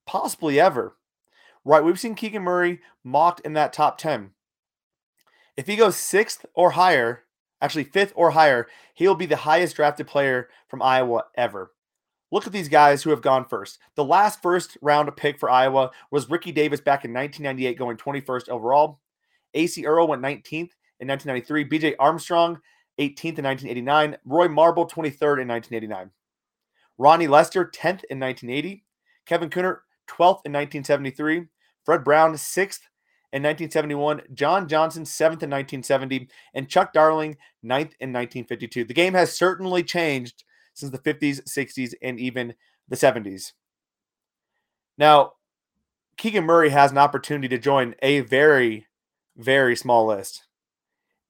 possibly 0.06 0.61
ever. 0.61 0.97
Right? 1.64 1.85
We've 1.85 2.00
seen 2.00 2.14
Keegan 2.14 2.42
Murray 2.42 2.80
mocked 3.04 3.40
in 3.40 3.52
that 3.54 3.73
top 3.73 3.99
10. 3.99 4.30
If 5.56 5.66
he 5.66 5.76
goes 5.76 5.97
sixth 5.97 6.47
or 6.54 6.70
higher, 6.70 7.25
actually 7.61 7.85
fifth 7.85 8.12
or 8.14 8.30
higher, 8.30 8.68
he'll 8.94 9.14
be 9.14 9.26
the 9.26 9.37
highest 9.37 9.76
drafted 9.76 10.06
player 10.06 10.49
from 10.68 10.82
Iowa 10.82 11.25
ever. 11.37 11.73
Look 12.30 12.47
at 12.47 12.52
these 12.52 12.68
guys 12.68 13.02
who 13.02 13.11
have 13.11 13.23
gone 13.23 13.47
first. 13.47 13.78
The 13.94 14.04
last 14.04 14.42
first 14.42 14.76
round 14.82 15.14
pick 15.16 15.38
for 15.38 15.50
Iowa 15.50 15.90
was 16.11 16.28
Ricky 16.28 16.52
Davis 16.52 16.80
back 16.80 17.04
in 17.04 17.12
1998, 17.12 17.78
going 17.78 17.97
21st 17.97 18.49
overall. 18.50 19.00
Acie 19.54 19.87
Earl 19.87 20.08
went 20.08 20.23
19th 20.23 20.73
in 21.00 21.08
1993. 21.08 21.64
BJ 21.64 21.94
Armstrong, 21.99 22.61
18th 22.99 23.38
in 23.38 23.44
1989. 23.44 24.16
Roy 24.26 24.49
Marble, 24.49 24.87
23rd 24.87 25.42
in 25.42 25.49
1989. 25.49 26.11
Ronnie 26.99 27.28
Lester, 27.28 27.64
10th 27.64 28.05
in 28.11 28.21
1980. 28.21 28.85
Kevin 29.25 29.50
Kunnert, 29.50 29.81
12th 30.09 30.43
in 30.45 30.52
1973. 30.52 31.47
Fred 31.85 32.05
Brown, 32.05 32.35
6th 32.35 32.81
in 33.33 33.43
1971, 33.43 34.23
John 34.35 34.69
Johnson, 34.69 35.05
7th 35.05 35.43
in 35.43 35.50
1970, 35.50 36.28
and 36.55 36.69
Chuck 36.69 36.93
Darling, 36.93 37.37
9th 37.64 37.95
in 38.00 38.12
1952. 38.12 38.85
The 38.85 38.95
game 38.95 39.14
has 39.14 39.37
certainly 39.37 39.83
changed 39.83 40.45
since 40.75 40.90
the 40.90 40.99
50s, 40.99 41.43
60s, 41.43 41.95
and 42.02 42.19
even 42.19 42.55
the 42.88 42.97
70s. 42.97 43.52
Now, 44.97 45.33
Keegan 46.17 46.45
Murray 46.45 46.71
has 46.71 46.90
an 46.90 46.99
opportunity 46.99 47.49
to 47.49 47.59
join 47.59 47.95
a 48.02 48.21
very, 48.21 48.87
very 49.37 49.76
small 49.76 50.07
list. 50.07 50.45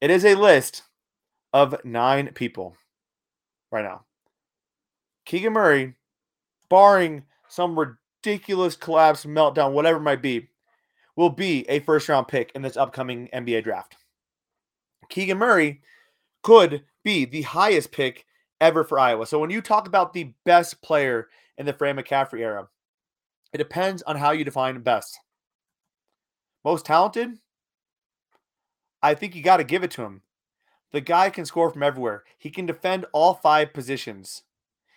It 0.01 0.09
is 0.09 0.23
a 0.23 0.35
list 0.35 0.83
of 1.51 1.83
nine 1.83 2.31
people 2.33 2.75
right 3.71 3.83
now. 3.83 4.05
Keegan 5.29 5.53
Murray, 5.53 5.93
barring 6.69 7.21
some 7.47 7.77
ridiculous 7.77 8.75
collapse, 8.75 9.25
meltdown, 9.25 9.73
whatever 9.73 9.99
it 9.99 10.01
might 10.01 10.23
be, 10.23 10.49
will 11.15 11.29
be 11.29 11.69
a 11.69 11.81
first 11.81 12.09
round 12.09 12.27
pick 12.27 12.51
in 12.55 12.63
this 12.63 12.75
upcoming 12.75 13.29
NBA 13.31 13.63
draft. 13.63 13.95
Keegan 15.07 15.37
Murray 15.37 15.81
could 16.41 16.83
be 17.03 17.25
the 17.25 17.43
highest 17.43 17.91
pick 17.91 18.25
ever 18.59 18.83
for 18.83 18.97
Iowa. 18.97 19.27
So 19.27 19.37
when 19.37 19.51
you 19.51 19.61
talk 19.61 19.87
about 19.87 20.13
the 20.13 20.33
best 20.45 20.81
player 20.81 21.27
in 21.59 21.67
the 21.67 21.73
Fran 21.73 21.97
McCaffery 21.97 22.39
era, 22.39 22.67
it 23.53 23.59
depends 23.59 24.01
on 24.01 24.15
how 24.15 24.31
you 24.31 24.43
define 24.43 24.81
best. 24.81 25.19
Most 26.65 26.87
talented, 26.87 27.37
I 29.03 29.13
think 29.13 29.35
you 29.35 29.43
got 29.43 29.57
to 29.57 29.63
give 29.63 29.83
it 29.83 29.91
to 29.91 30.01
him. 30.01 30.23
The 30.91 31.01
guy 31.01 31.29
can 31.29 31.45
score 31.45 31.69
from 31.69 31.83
everywhere. 31.83 32.23
He 32.39 32.49
can 32.49 32.65
defend 32.65 33.05
all 33.13 33.35
five 33.35 33.73
positions. 33.73 34.41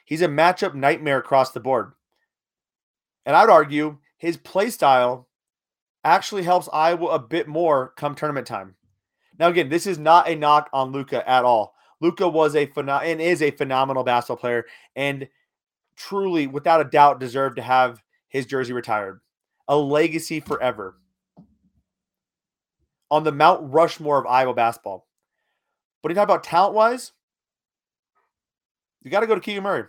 He's 0.04 0.22
a 0.22 0.28
matchup 0.28 0.74
nightmare 0.74 1.18
across 1.18 1.52
the 1.52 1.60
board. 1.60 1.92
And 3.24 3.36
I'd 3.36 3.50
argue 3.50 3.98
his 4.16 4.36
play 4.36 4.70
style 4.70 5.28
actually 6.04 6.42
helps 6.42 6.68
Iowa 6.72 7.06
a 7.06 7.18
bit 7.18 7.46
more 7.46 7.92
come 7.96 8.14
tournament 8.14 8.46
time. 8.46 8.74
Now, 9.38 9.48
again, 9.48 9.68
this 9.68 9.86
is 9.86 9.98
not 9.98 10.28
a 10.28 10.36
knock 10.36 10.68
on 10.72 10.92
Luka 10.92 11.28
at 11.28 11.44
all. 11.44 11.74
Luka 12.00 12.28
was 12.28 12.56
a 12.56 12.66
phenom- 12.66 13.04
and 13.04 13.20
is 13.20 13.42
a 13.42 13.52
phenomenal 13.52 14.02
basketball 14.02 14.36
player, 14.36 14.66
and 14.96 15.28
truly, 15.94 16.46
without 16.46 16.80
a 16.80 16.90
doubt, 16.90 17.20
deserved 17.20 17.56
to 17.56 17.62
have 17.62 18.02
his 18.28 18.46
jersey 18.46 18.72
retired. 18.72 19.20
A 19.68 19.76
legacy 19.76 20.40
forever. 20.40 20.96
On 23.10 23.22
the 23.22 23.32
Mount 23.32 23.72
Rushmore 23.72 24.18
of 24.18 24.26
Iowa 24.26 24.54
basketball. 24.54 25.06
But 26.02 26.10
you 26.10 26.16
talk 26.16 26.24
about 26.24 26.42
talent 26.42 26.74
wise, 26.74 27.12
you 29.04 29.10
got 29.10 29.20
to 29.20 29.26
go 29.26 29.34
to 29.34 29.40
Keegan 29.40 29.62
Murray. 29.62 29.84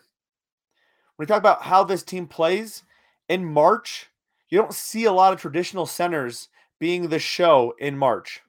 When 1.15 1.25
you 1.25 1.27
talk 1.27 1.39
about 1.39 1.63
how 1.63 1.83
this 1.83 2.03
team 2.03 2.27
plays 2.27 2.83
in 3.29 3.45
March, 3.45 4.07
you 4.49 4.57
don't 4.57 4.73
see 4.73 5.05
a 5.05 5.11
lot 5.11 5.33
of 5.33 5.39
traditional 5.39 5.85
centers 5.85 6.49
being 6.79 7.09
the 7.09 7.19
show 7.19 7.73
in 7.79 7.97
March 7.97 8.41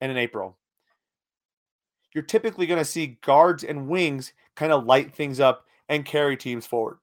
and 0.00 0.10
in 0.10 0.18
April 0.18 0.58
you're 2.18 2.24
typically 2.24 2.66
going 2.66 2.80
to 2.80 2.84
see 2.84 3.18
guards 3.22 3.64
and 3.64 3.88
wings 3.88 4.32
kind 4.54 4.72
of 4.72 4.86
light 4.86 5.14
things 5.14 5.40
up 5.40 5.64
and 5.88 6.04
carry 6.04 6.36
teams 6.36 6.66
forward. 6.66 6.98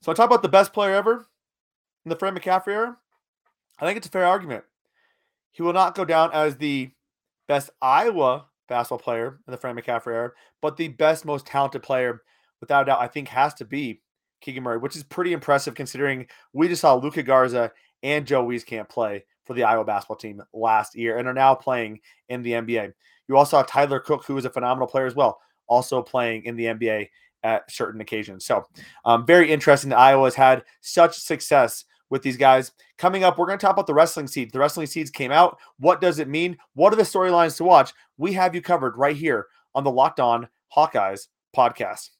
So 0.00 0.10
I 0.10 0.14
talk 0.14 0.26
about 0.26 0.42
the 0.42 0.48
best 0.48 0.72
player 0.72 0.94
ever 0.94 1.26
in 2.04 2.08
the 2.08 2.16
Fred 2.16 2.34
McCaffery 2.34 2.72
era. 2.72 2.96
I 3.78 3.86
think 3.86 3.96
it's 3.96 4.08
a 4.08 4.10
fair 4.10 4.26
argument. 4.26 4.64
He 5.52 5.62
will 5.62 5.72
not 5.72 5.94
go 5.94 6.04
down 6.04 6.30
as 6.32 6.56
the 6.56 6.90
best 7.46 7.70
Iowa 7.80 8.46
basketball 8.68 8.98
player 8.98 9.40
in 9.46 9.50
the 9.50 9.56
Fran 9.56 9.76
McCaffery 9.76 10.14
era, 10.14 10.30
but 10.60 10.76
the 10.76 10.88
best, 10.88 11.24
most 11.24 11.46
talented 11.46 11.82
player, 11.82 12.22
without 12.60 12.82
a 12.82 12.86
doubt, 12.86 13.00
I 13.00 13.08
think 13.08 13.28
has 13.28 13.54
to 13.54 13.64
be 13.64 14.00
Keegan 14.40 14.62
Murray, 14.62 14.78
which 14.78 14.96
is 14.96 15.02
pretty 15.02 15.32
impressive 15.32 15.74
considering 15.74 16.26
we 16.52 16.68
just 16.68 16.80
saw 16.80 16.94
Luka 16.94 17.22
Garza 17.22 17.72
and 18.02 18.26
Joe 18.26 18.44
Wieskamp 18.44 18.88
play 18.88 19.24
for 19.44 19.54
the 19.54 19.64
Iowa 19.64 19.84
basketball 19.84 20.16
team 20.16 20.42
last 20.52 20.94
year 20.94 21.18
and 21.18 21.26
are 21.28 21.34
now 21.34 21.54
playing 21.54 22.00
in 22.28 22.42
the 22.42 22.52
NBA. 22.52 22.92
You 23.28 23.36
also 23.36 23.56
have 23.56 23.66
Tyler 23.66 24.00
Cook, 24.00 24.24
who 24.26 24.36
is 24.36 24.44
a 24.44 24.50
phenomenal 24.50 24.88
player 24.88 25.06
as 25.06 25.14
well, 25.14 25.40
also 25.66 26.02
playing 26.02 26.44
in 26.44 26.56
the 26.56 26.66
NBA 26.66 27.08
at 27.42 27.70
certain 27.70 28.00
occasions. 28.00 28.44
So, 28.44 28.64
um, 29.04 29.26
very 29.26 29.50
interesting 29.50 29.90
that 29.90 29.98
Iowa 29.98 30.24
has 30.24 30.34
had 30.34 30.64
such 30.80 31.18
success 31.18 31.84
with 32.12 32.22
these 32.22 32.36
guys. 32.36 32.72
Coming 32.98 33.24
up, 33.24 33.38
we're 33.38 33.46
going 33.46 33.58
to 33.58 33.62
talk 33.64 33.72
about 33.72 33.86
the 33.86 33.94
wrestling 33.94 34.28
seeds. 34.28 34.52
The 34.52 34.58
wrestling 34.58 34.86
seeds 34.86 35.10
came 35.10 35.32
out. 35.32 35.58
What 35.78 36.00
does 36.00 36.18
it 36.18 36.28
mean? 36.28 36.58
What 36.74 36.92
are 36.92 36.96
the 36.96 37.02
storylines 37.02 37.56
to 37.56 37.64
watch? 37.64 37.92
We 38.18 38.34
have 38.34 38.54
you 38.54 38.60
covered 38.60 38.98
right 38.98 39.16
here 39.16 39.46
on 39.74 39.82
the 39.82 39.90
Locked 39.90 40.20
On 40.20 40.46
Hawkeyes 40.76 41.28
podcast. 41.56 42.10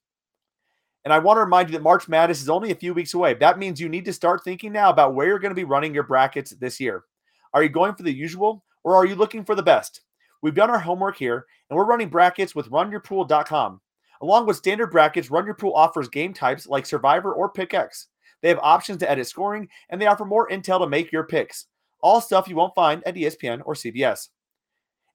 And 1.05 1.13
I 1.13 1.19
want 1.19 1.37
to 1.37 1.43
remind 1.43 1.69
you 1.69 1.75
that 1.75 1.83
March 1.83 2.09
Madness 2.09 2.41
is 2.41 2.49
only 2.49 2.71
a 2.71 2.77
few 2.77 2.95
weeks 2.95 3.13
away. 3.13 3.35
That 3.35 3.59
means 3.59 3.81
you 3.81 3.91
need 3.91 4.07
to 4.07 4.15
start 4.15 4.43
thinking 4.43 4.73
now 4.73 4.89
about 4.89 5.15
where 5.15 5.27
you're 5.27 5.39
going 5.39 5.51
to 5.51 5.55
be 5.55 5.65
running 5.65 5.93
your 5.93 6.05
brackets 6.05 6.53
this 6.53 6.81
year. 6.81 7.05
Are 7.53 7.63
you 7.63 7.69
going 7.69 7.95
for 7.95 8.03
the 8.03 8.13
usual 8.13 8.65
or 8.85 8.97
are 8.97 9.05
you 9.05 9.15
looking 9.15 9.45
for 9.45 9.55
the 9.55 9.63
best? 9.63 10.01
We've 10.41 10.55
done 10.55 10.71
our 10.71 10.79
homework 10.79 11.19
here 11.19 11.45
and 11.69 11.77
we're 11.77 11.85
running 11.85 12.09
brackets 12.09 12.55
with 12.55 12.71
runyourpool.com. 12.71 13.81
Along 14.23 14.47
with 14.47 14.57
standard 14.57 14.91
brackets, 14.91 15.31
Run 15.31 15.45
Your 15.45 15.55
Pool 15.55 15.75
offers 15.75 16.09
game 16.09 16.33
types 16.33 16.67
like 16.67 16.87
Survivor 16.87 17.35
or 17.35 17.51
Pick 17.51 17.75
X. 17.75 18.07
They 18.43 18.49
have 18.49 18.59
options 18.61 18.99
to 18.99 19.11
edit 19.11 19.27
scoring 19.27 19.69
and 19.89 20.01
they 20.01 20.07
offer 20.07 20.25
more 20.25 20.49
intel 20.49 20.81
to 20.81 20.87
make 20.87 21.13
your 21.13 21.25
picks. 21.25 21.67
All 22.01 22.21
stuff 22.21 22.49
you 22.49 22.57
won't 22.57 22.75
find 22.75 23.03
at 23.07 23.15
ESPN 23.15 23.63
or 23.65 23.75
CBS. 23.75 24.29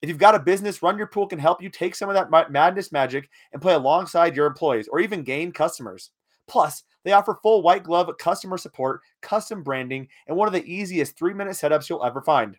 If 0.01 0.09
you've 0.09 0.17
got 0.17 0.35
a 0.35 0.39
business, 0.39 0.81
Run 0.83 0.97
Your 0.97 1.07
Pool 1.07 1.27
can 1.27 1.39
help 1.39 1.61
you 1.61 1.69
take 1.69 1.95
some 1.95 2.09
of 2.09 2.15
that 2.15 2.51
madness 2.51 2.91
magic 2.91 3.29
and 3.51 3.61
play 3.61 3.73
alongside 3.73 4.35
your 4.35 4.45
employees 4.45 4.87
or 4.87 4.99
even 4.99 5.23
gain 5.23 5.51
customers. 5.51 6.11
Plus, 6.47 6.83
they 7.03 7.11
offer 7.13 7.39
full 7.41 7.61
white 7.61 7.83
glove 7.83 8.09
customer 8.19 8.57
support, 8.57 9.01
custom 9.21 9.63
branding, 9.63 10.07
and 10.27 10.37
one 10.37 10.47
of 10.47 10.53
the 10.53 10.65
easiest 10.65 11.17
three 11.17 11.33
minute 11.33 11.53
setups 11.53 11.89
you'll 11.89 12.05
ever 12.05 12.21
find. 12.21 12.57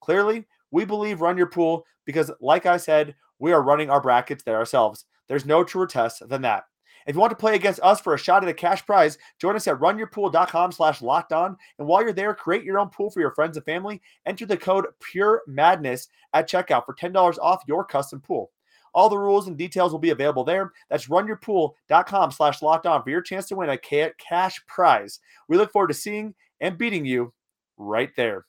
Clearly, 0.00 0.46
we 0.70 0.84
believe 0.84 1.20
Run 1.20 1.36
Your 1.36 1.46
Pool 1.46 1.84
because, 2.04 2.30
like 2.40 2.66
I 2.66 2.78
said, 2.78 3.14
we 3.38 3.52
are 3.52 3.62
running 3.62 3.90
our 3.90 4.00
brackets 4.00 4.42
there 4.42 4.56
ourselves. 4.56 5.04
There's 5.28 5.46
no 5.46 5.62
truer 5.62 5.86
test 5.86 6.26
than 6.28 6.42
that. 6.42 6.64
If 7.08 7.14
you 7.14 7.20
want 7.22 7.30
to 7.30 7.36
play 7.36 7.54
against 7.54 7.80
us 7.82 8.02
for 8.02 8.12
a 8.12 8.18
shot 8.18 8.42
at 8.42 8.50
a 8.50 8.54
cash 8.54 8.84
prize, 8.84 9.16
join 9.40 9.56
us 9.56 9.66
at 9.66 9.80
runyourpool.com 9.80 10.72
slash 10.72 11.00
locked 11.00 11.32
on. 11.32 11.56
And 11.78 11.88
while 11.88 12.02
you're 12.02 12.12
there, 12.12 12.34
create 12.34 12.64
your 12.64 12.78
own 12.78 12.90
pool 12.90 13.10
for 13.10 13.20
your 13.20 13.34
friends 13.34 13.56
and 13.56 13.64
family. 13.64 14.02
Enter 14.26 14.44
the 14.44 14.58
code 14.58 14.84
Pure 15.00 15.40
Madness 15.46 16.08
at 16.34 16.50
checkout 16.50 16.84
for 16.84 16.94
$10 16.94 17.38
off 17.38 17.62
your 17.66 17.82
custom 17.82 18.20
pool. 18.20 18.50
All 18.92 19.08
the 19.08 19.16
rules 19.16 19.48
and 19.48 19.56
details 19.56 19.90
will 19.90 19.98
be 19.98 20.10
available 20.10 20.44
there. 20.44 20.72
That's 20.90 21.08
runyourpool.com 21.08 22.30
slash 22.30 22.60
locked 22.60 22.84
on 22.84 23.02
for 23.02 23.08
your 23.08 23.22
chance 23.22 23.46
to 23.46 23.56
win 23.56 23.70
a 23.70 23.78
cash 23.78 24.60
prize. 24.66 25.20
We 25.48 25.56
look 25.56 25.72
forward 25.72 25.88
to 25.88 25.94
seeing 25.94 26.34
and 26.60 26.76
beating 26.76 27.06
you 27.06 27.32
right 27.78 28.14
there. 28.16 28.44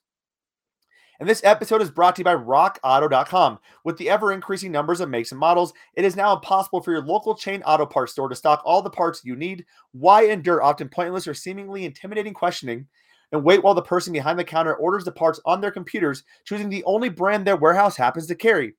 And 1.19 1.27
this 1.27 1.43
episode 1.43 1.81
is 1.81 1.91
brought 1.91 2.15
to 2.15 2.21
you 2.21 2.23
by 2.23 2.35
RockAuto.com. 2.35 3.59
With 3.83 3.97
the 3.97 4.09
ever 4.09 4.31
increasing 4.31 4.71
numbers 4.71 5.01
of 5.01 5.09
makes 5.09 5.31
and 5.31 5.39
models, 5.39 5.73
it 5.95 6.05
is 6.05 6.15
now 6.15 6.33
impossible 6.33 6.81
for 6.81 6.93
your 6.93 7.01
local 7.01 7.35
chain 7.35 7.61
auto 7.63 7.85
parts 7.85 8.13
store 8.13 8.29
to 8.29 8.35
stock 8.35 8.61
all 8.63 8.81
the 8.81 8.89
parts 8.89 9.25
you 9.25 9.35
need. 9.35 9.65
Why 9.91 10.27
endure 10.27 10.63
often 10.63 10.88
pointless 10.88 11.27
or 11.27 11.33
seemingly 11.33 11.83
intimidating 11.83 12.33
questioning 12.33 12.88
and 13.33 13.43
wait 13.43 13.61
while 13.61 13.73
the 13.73 13.81
person 13.81 14.13
behind 14.13 14.39
the 14.39 14.45
counter 14.45 14.75
orders 14.75 15.03
the 15.03 15.11
parts 15.11 15.41
on 15.45 15.59
their 15.59 15.71
computers, 15.71 16.23
choosing 16.45 16.69
the 16.69 16.85
only 16.85 17.09
brand 17.09 17.45
their 17.45 17.57
warehouse 17.57 17.97
happens 17.97 18.25
to 18.27 18.35
carry? 18.35 18.75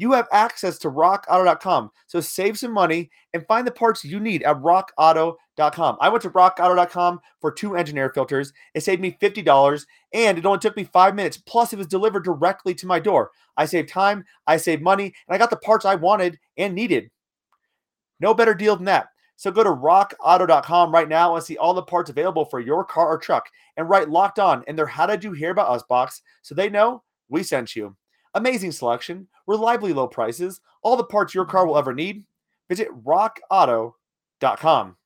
You 0.00 0.12
have 0.12 0.28
access 0.32 0.78
to 0.78 0.90
rockauto.com. 0.90 1.90
So 2.06 2.22
save 2.22 2.58
some 2.58 2.72
money 2.72 3.10
and 3.34 3.46
find 3.46 3.66
the 3.66 3.70
parts 3.70 4.02
you 4.02 4.18
need 4.18 4.42
at 4.44 4.56
rockauto.com. 4.56 5.98
I 6.00 6.08
went 6.08 6.22
to 6.22 6.30
rockauto.com 6.30 7.20
for 7.38 7.52
two 7.52 7.76
engine 7.76 7.98
air 7.98 8.08
filters. 8.08 8.50
It 8.72 8.82
saved 8.82 9.02
me 9.02 9.18
$50 9.20 9.84
and 10.14 10.38
it 10.38 10.46
only 10.46 10.58
took 10.58 10.74
me 10.74 10.84
five 10.84 11.14
minutes. 11.14 11.36
Plus, 11.36 11.74
it 11.74 11.76
was 11.76 11.86
delivered 11.86 12.24
directly 12.24 12.74
to 12.76 12.86
my 12.86 12.98
door. 12.98 13.30
I 13.58 13.66
saved 13.66 13.90
time, 13.90 14.24
I 14.46 14.56
saved 14.56 14.80
money, 14.80 15.04
and 15.04 15.34
I 15.34 15.36
got 15.36 15.50
the 15.50 15.56
parts 15.56 15.84
I 15.84 15.96
wanted 15.96 16.38
and 16.56 16.74
needed. 16.74 17.10
No 18.20 18.32
better 18.32 18.54
deal 18.54 18.76
than 18.76 18.86
that. 18.86 19.08
So 19.36 19.50
go 19.50 19.62
to 19.62 19.68
rockauto.com 19.68 20.92
right 20.92 21.10
now 21.10 21.34
and 21.34 21.44
see 21.44 21.58
all 21.58 21.74
the 21.74 21.82
parts 21.82 22.08
available 22.08 22.46
for 22.46 22.58
your 22.60 22.86
car 22.86 23.08
or 23.08 23.18
truck 23.18 23.50
and 23.76 23.86
write 23.86 24.08
locked 24.08 24.38
on 24.38 24.64
in 24.66 24.76
their 24.76 24.86
How 24.86 25.04
Did 25.04 25.24
You 25.24 25.32
Hear 25.32 25.50
About 25.50 25.68
Us 25.68 25.82
box 25.82 26.22
so 26.40 26.54
they 26.54 26.70
know 26.70 27.02
we 27.28 27.42
sent 27.42 27.76
you. 27.76 27.96
Amazing 28.34 28.72
selection, 28.72 29.26
reliably 29.46 29.92
low 29.92 30.06
prices, 30.06 30.60
all 30.82 30.96
the 30.96 31.04
parts 31.04 31.34
your 31.34 31.44
car 31.44 31.62
mm-hmm. 31.62 31.70
will 31.70 31.78
ever 31.78 31.94
need. 31.94 32.24
Visit 32.68 32.88
rockauto.com. 33.04 34.96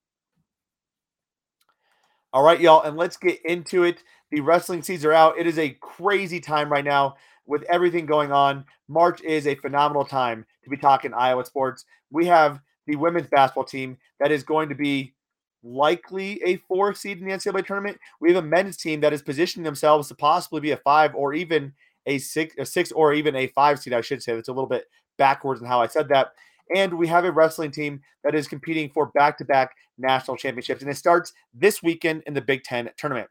All 2.32 2.42
right, 2.42 2.60
y'all, 2.60 2.82
and 2.82 2.96
let's 2.96 3.16
get 3.16 3.38
into 3.44 3.84
it. 3.84 4.02
The 4.30 4.40
wrestling 4.40 4.82
seeds 4.82 5.04
are 5.04 5.12
out. 5.12 5.38
It 5.38 5.46
is 5.46 5.58
a 5.58 5.76
crazy 5.80 6.40
time 6.40 6.70
right 6.70 6.84
now 6.84 7.14
with 7.46 7.62
everything 7.64 8.06
going 8.06 8.32
on. 8.32 8.64
March 8.88 9.22
is 9.22 9.46
a 9.46 9.54
phenomenal 9.54 10.04
time 10.04 10.44
to 10.64 10.70
be 10.70 10.76
talking 10.76 11.14
Iowa 11.14 11.44
sports. 11.44 11.84
We 12.10 12.26
have 12.26 12.60
the 12.86 12.96
women's 12.96 13.28
basketball 13.28 13.64
team 13.64 13.96
that 14.20 14.32
is 14.32 14.42
going 14.42 14.68
to 14.68 14.74
be 14.74 15.14
likely 15.62 16.42
a 16.44 16.56
four 16.68 16.94
seed 16.94 17.18
in 17.18 17.26
the 17.26 17.32
NCAA 17.32 17.66
tournament. 17.66 17.98
We 18.20 18.32
have 18.32 18.44
a 18.44 18.46
men's 18.46 18.76
team 18.76 19.00
that 19.00 19.12
is 19.12 19.22
positioning 19.22 19.64
themselves 19.64 20.08
to 20.08 20.14
possibly 20.14 20.60
be 20.60 20.72
a 20.72 20.76
five 20.78 21.14
or 21.14 21.34
even 21.34 21.72
a 22.06 22.18
six, 22.18 22.54
a 22.58 22.66
six, 22.66 22.92
or 22.92 23.12
even 23.12 23.36
a 23.36 23.48
five 23.48 23.78
seed. 23.78 23.92
I 23.92 24.00
should 24.00 24.22
say 24.22 24.34
that's 24.34 24.48
a 24.48 24.52
little 24.52 24.68
bit 24.68 24.86
backwards 25.16 25.60
in 25.60 25.66
how 25.66 25.80
I 25.80 25.86
said 25.86 26.08
that. 26.08 26.32
And 26.74 26.94
we 26.94 27.06
have 27.08 27.24
a 27.24 27.32
wrestling 27.32 27.70
team 27.70 28.00
that 28.22 28.34
is 28.34 28.48
competing 28.48 28.88
for 28.88 29.06
back-to-back 29.14 29.74
national 29.98 30.36
championships, 30.36 30.82
and 30.82 30.90
it 30.90 30.96
starts 30.96 31.32
this 31.52 31.82
weekend 31.82 32.22
in 32.26 32.34
the 32.34 32.40
Big 32.40 32.64
Ten 32.64 32.90
tournament. 32.96 33.28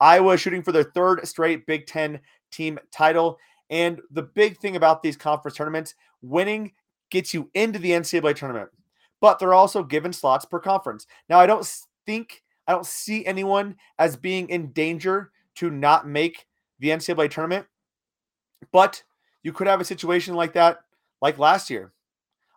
Iowa 0.00 0.34
is 0.34 0.40
shooting 0.40 0.62
for 0.62 0.72
their 0.72 0.84
third 0.84 1.26
straight 1.26 1.66
Big 1.66 1.86
Ten 1.86 2.20
team 2.50 2.78
title. 2.92 3.38
And 3.70 4.00
the 4.10 4.22
big 4.22 4.58
thing 4.58 4.76
about 4.76 5.02
these 5.02 5.16
conference 5.16 5.56
tournaments, 5.56 5.94
winning 6.22 6.72
gets 7.10 7.34
you 7.34 7.50
into 7.54 7.78
the 7.78 7.90
NCAA 7.90 8.36
tournament, 8.36 8.68
but 9.20 9.38
they're 9.38 9.54
also 9.54 9.82
given 9.82 10.12
slots 10.12 10.44
per 10.44 10.60
conference. 10.60 11.06
Now, 11.28 11.40
I 11.40 11.46
don't 11.46 11.66
think, 12.04 12.42
I 12.66 12.72
don't 12.72 12.86
see 12.86 13.26
anyone 13.26 13.76
as 13.98 14.16
being 14.16 14.48
in 14.50 14.72
danger 14.72 15.30
to 15.56 15.70
not 15.70 16.06
make 16.06 16.46
the 16.78 16.88
NCAA 16.88 17.30
tournament. 17.30 17.66
But 18.72 19.02
you 19.42 19.52
could 19.52 19.66
have 19.66 19.80
a 19.80 19.84
situation 19.84 20.34
like 20.34 20.54
that, 20.54 20.78
like 21.20 21.38
last 21.38 21.70
year. 21.70 21.92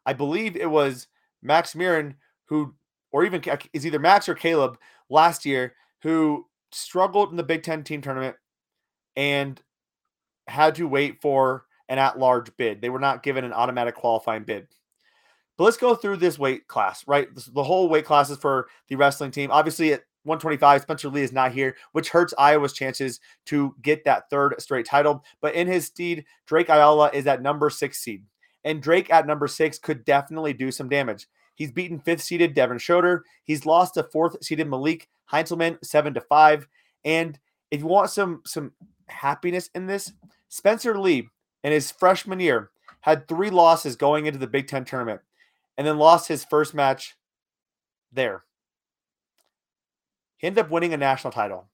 I 0.05 0.13
believe 0.13 0.55
it 0.55 0.69
was 0.69 1.07
Max 1.41 1.73
Murin 1.73 2.15
who, 2.45 2.73
or 3.11 3.25
even 3.25 3.43
is 3.73 3.85
either 3.85 3.99
Max 3.99 4.27
or 4.27 4.35
Caleb 4.35 4.77
last 5.09 5.45
year 5.45 5.75
who 6.01 6.47
struggled 6.71 7.31
in 7.31 7.37
the 7.37 7.43
Big 7.43 7.63
Ten 7.63 7.83
team 7.83 8.01
tournament 8.01 8.35
and 9.15 9.61
had 10.47 10.75
to 10.75 10.87
wait 10.87 11.21
for 11.21 11.65
an 11.89 11.97
at 11.99 12.17
large 12.19 12.55
bid. 12.57 12.81
They 12.81 12.89
were 12.89 12.99
not 12.99 13.23
given 13.23 13.43
an 13.43 13.53
automatic 13.53 13.95
qualifying 13.95 14.43
bid. 14.43 14.67
But 15.57 15.65
let's 15.65 15.77
go 15.77 15.93
through 15.93 16.17
this 16.17 16.39
weight 16.39 16.67
class, 16.67 17.05
right? 17.07 17.27
The 17.35 17.63
whole 17.63 17.89
weight 17.89 18.05
classes 18.05 18.37
for 18.37 18.67
the 18.87 18.95
wrestling 18.95 19.31
team. 19.31 19.51
Obviously, 19.51 19.93
at 19.93 20.03
125. 20.29 20.83
Spencer 20.83 21.09
Lee 21.09 21.23
is 21.23 21.33
not 21.33 21.51
here, 21.51 21.75
which 21.91 22.09
hurts 22.09 22.33
Iowa's 22.37 22.73
chances 22.73 23.19
to 23.47 23.75
get 23.81 24.05
that 24.05 24.29
third 24.29 24.55
straight 24.59 24.85
title. 24.85 25.25
But 25.41 25.55
in 25.55 25.67
his 25.67 25.87
steed, 25.87 26.23
Drake 26.45 26.69
Ayala 26.69 27.09
is 27.11 27.27
at 27.27 27.41
number 27.41 27.69
six 27.69 27.97
seed. 27.99 28.23
And 28.63 28.81
Drake 28.81 29.11
at 29.11 29.27
number 29.27 29.47
six 29.47 29.79
could 29.79 30.05
definitely 30.05 30.53
do 30.53 30.71
some 30.71 30.87
damage. 30.87 31.27
He's 31.55 31.71
beaten 31.71 31.99
fifth 31.99 32.21
seeded 32.21 32.53
Devin 32.53 32.77
Schroeder. 32.77 33.25
He's 33.43 33.65
lost 33.65 33.95
to 33.95 34.03
fourth 34.03 34.41
seeded 34.43 34.69
Malik 34.69 35.09
Heinselman, 35.31 35.83
seven 35.83 36.13
to 36.13 36.21
five. 36.21 36.67
And 37.03 37.37
if 37.71 37.81
you 37.81 37.87
want 37.87 38.09
some 38.09 38.41
some 38.45 38.71
happiness 39.07 39.69
in 39.75 39.87
this, 39.87 40.13
Spencer 40.47 40.97
Lee 40.97 41.27
in 41.63 41.71
his 41.71 41.91
freshman 41.91 42.39
year 42.39 42.71
had 43.01 43.27
three 43.27 43.49
losses 43.49 43.95
going 43.95 44.25
into 44.25 44.39
the 44.39 44.47
Big 44.47 44.67
Ten 44.67 44.85
tournament, 44.85 45.21
and 45.77 45.85
then 45.85 45.97
lost 45.97 46.27
his 46.27 46.45
first 46.45 46.73
match 46.73 47.15
there. 48.11 48.43
He 50.39 50.47
ended 50.47 50.65
up 50.65 50.71
winning 50.71 50.93
a 50.93 50.97
national 50.97 51.31
title. 51.31 51.67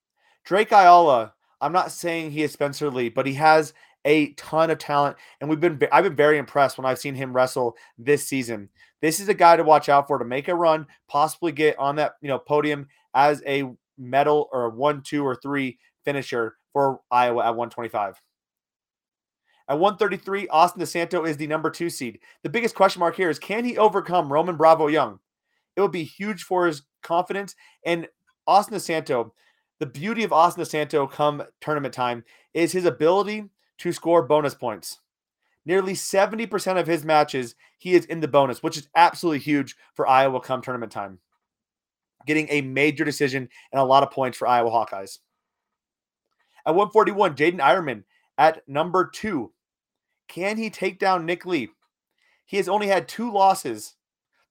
Drake 0.43 0.71
Ayala, 0.71 1.33
I'm 1.61 1.71
not 1.71 1.91
saying 1.91 2.31
he 2.31 2.43
is 2.43 2.51
Spencer 2.51 2.89
Lee, 2.89 3.09
but 3.09 3.25
he 3.25 3.35
has 3.35 3.73
a 4.03 4.33
ton 4.33 4.69
of 4.69 4.77
talent, 4.77 5.17
and 5.39 5.49
we've 5.49 5.59
been 5.59 5.79
I've 5.91 6.03
been 6.03 6.15
very 6.15 6.37
impressed 6.37 6.77
when 6.77 6.85
I've 6.85 6.99
seen 6.99 7.15
him 7.15 7.33
wrestle 7.33 7.75
this 7.97 8.27
season. 8.27 8.69
This 9.01 9.19
is 9.19 9.29
a 9.29 9.33
guy 9.33 9.55
to 9.55 9.63
watch 9.63 9.87
out 9.87 10.07
for 10.07 10.19
to 10.19 10.25
make 10.25 10.47
a 10.47 10.55
run, 10.55 10.85
possibly 11.07 11.51
get 11.51 11.77
on 11.79 11.95
that 11.95 12.15
you 12.21 12.27
know 12.27 12.37
podium 12.37 12.87
as 13.13 13.41
a 13.47 13.71
medal 13.97 14.49
or 14.51 14.65
a 14.65 14.69
one, 14.69 15.01
two, 15.01 15.23
or 15.25 15.35
three 15.35 15.79
finisher 16.03 16.57
for 16.73 16.99
Iowa 17.09 17.43
at 17.43 17.55
125. 17.55 18.21
At 19.67 19.79
133, 19.79 20.47
Austin 20.49 20.81
DeSanto 20.81 21.27
is 21.27 21.37
the 21.37 21.47
number 21.47 21.71
two 21.71 21.89
seed. 21.89 22.19
The 22.43 22.49
biggest 22.49 22.75
question 22.75 22.99
mark 22.99 23.15
here 23.15 23.29
is 23.29 23.39
can 23.39 23.65
he 23.65 23.77
overcome 23.77 24.31
Roman 24.31 24.57
Bravo 24.57 24.87
Young? 24.87 25.19
It 25.75 25.81
would 25.81 25.91
be 25.91 26.03
huge 26.03 26.43
for 26.43 26.67
his 26.67 26.83
confidence. 27.01 27.55
And 27.83 28.07
Austin 28.47 28.77
DeSanto, 28.77 29.31
the 29.79 29.85
beauty 29.85 30.23
of 30.23 30.33
Austin 30.33 30.63
DeSanto 30.63 31.09
come 31.09 31.43
tournament 31.61 31.93
time 31.93 32.23
is 32.53 32.71
his 32.71 32.85
ability 32.85 33.45
to 33.79 33.91
score 33.91 34.23
bonus 34.23 34.55
points. 34.55 34.99
Nearly 35.65 35.93
70% 35.93 36.79
of 36.79 36.87
his 36.87 37.03
matches, 37.03 37.55
he 37.79 37.93
is 37.93 38.05
in 38.05 38.19
the 38.19 38.27
bonus, 38.27 38.61
which 38.61 38.77
is 38.77 38.87
absolutely 38.95 39.39
huge 39.39 39.75
for 39.95 40.07
Iowa 40.07 40.39
come 40.39 40.61
tournament 40.61 40.91
time. 40.91 41.19
Getting 42.27 42.47
a 42.49 42.61
major 42.61 43.03
decision 43.03 43.49
and 43.71 43.79
a 43.79 43.85
lot 43.85 44.03
of 44.03 44.11
points 44.11 44.37
for 44.37 44.47
Iowa 44.47 44.69
Hawkeyes. 44.69 45.19
At 46.65 46.75
141, 46.75 47.35
Jaydin 47.35 47.59
Eierman 47.59 48.03
at 48.37 48.67
number 48.67 49.09
two. 49.13 49.51
Can 50.27 50.57
he 50.57 50.69
take 50.69 50.99
down 50.99 51.25
Nick 51.25 51.45
Lee? 51.45 51.69
He 52.45 52.57
has 52.57 52.69
only 52.69 52.87
had 52.87 53.07
two 53.07 53.31
losses 53.31 53.95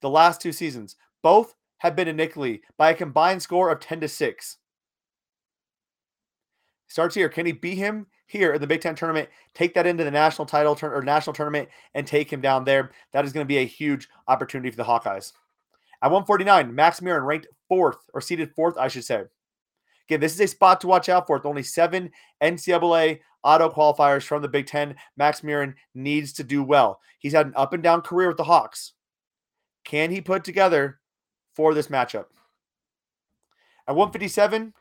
the 0.01 0.11
last 0.11 0.41
two 0.41 0.53
seasons. 0.53 0.97
Both 1.23 1.55
have 1.85 1.95
been 1.95 2.07
to 2.07 2.13
Nick 2.13 2.37
Lee 2.37 2.63
by 2.79 2.91
a 2.91 2.95
combined 2.95 3.43
score 3.43 3.71
of 3.71 3.79
10 3.79 4.01
to 4.01 4.09
6. 4.09 4.57
Starts 6.89 7.15
here. 7.15 7.29
Can 7.29 7.45
he 7.45 7.53
beat 7.53 7.77
him 7.77 8.07
here 8.27 8.55
in 8.55 8.61
the 8.61 8.67
Big 8.67 8.81
Ten 8.81 8.95
tournament? 8.95 9.29
Take 9.55 9.75
that 9.75 9.87
into 9.87 10.03
the 10.03 10.11
national 10.11 10.47
title 10.47 10.75
tur- 10.75 10.95
or 10.95 11.03
national 11.03 11.35
tournament 11.35 11.69
and 11.95 12.07
take 12.07 12.33
him 12.33 12.41
down 12.41 12.65
there. 12.65 12.93
That 13.13 13.25
is 13.25 13.33
going 13.33 13.45
to 13.45 13.49
be 13.49 13.59
a 13.59 13.67
huge 13.67 14.09
opportunity 14.29 14.71
for 14.71 14.77
the 14.77 14.85
Hawkeyes. 14.85 15.33
At 16.03 16.11
149, 16.11 16.75
Max 16.75 17.01
Murin 17.01 17.27
ranked 17.27 17.49
fourth 17.69 17.99
or 18.15 18.21
seated 18.21 18.55
fourth, 18.55 18.77
I 18.79 18.89
should 18.89 19.05
say. 19.05 19.25
Again, 20.09 20.21
this 20.21 20.35
is 20.35 20.41
a 20.41 20.47
spot 20.47 20.81
to 20.83 20.87
watch 20.87 21.09
out 21.09 21.27
for. 21.27 21.37
With 21.37 21.47
only 21.47 21.63
seven 21.63 22.11
NCAA 22.43 23.21
auto 23.43 23.69
qualifiers 23.69 24.23
from 24.23 24.41
the 24.41 24.49
Big 24.49 24.67
Ten, 24.67 24.95
Max 25.17 25.43
Murin 25.43 25.75
needs 25.95 26.33
to 26.35 26.45
do 26.45 26.63
well. 26.63 27.01
He's 27.19 27.33
had 27.33 27.47
an 27.47 27.55
up 27.57 27.73
and 27.73 27.83
down 27.83 28.01
career 28.03 28.29
with 28.29 28.37
the 28.37 28.45
Hawks. 28.45 28.93
Can 29.85 30.11
he 30.11 30.21
put 30.21 30.45
together 30.45 31.01
for 31.55 31.75
this 31.75 31.89
matchup? 31.89 32.27
At 33.87 33.97
157, 33.97 34.73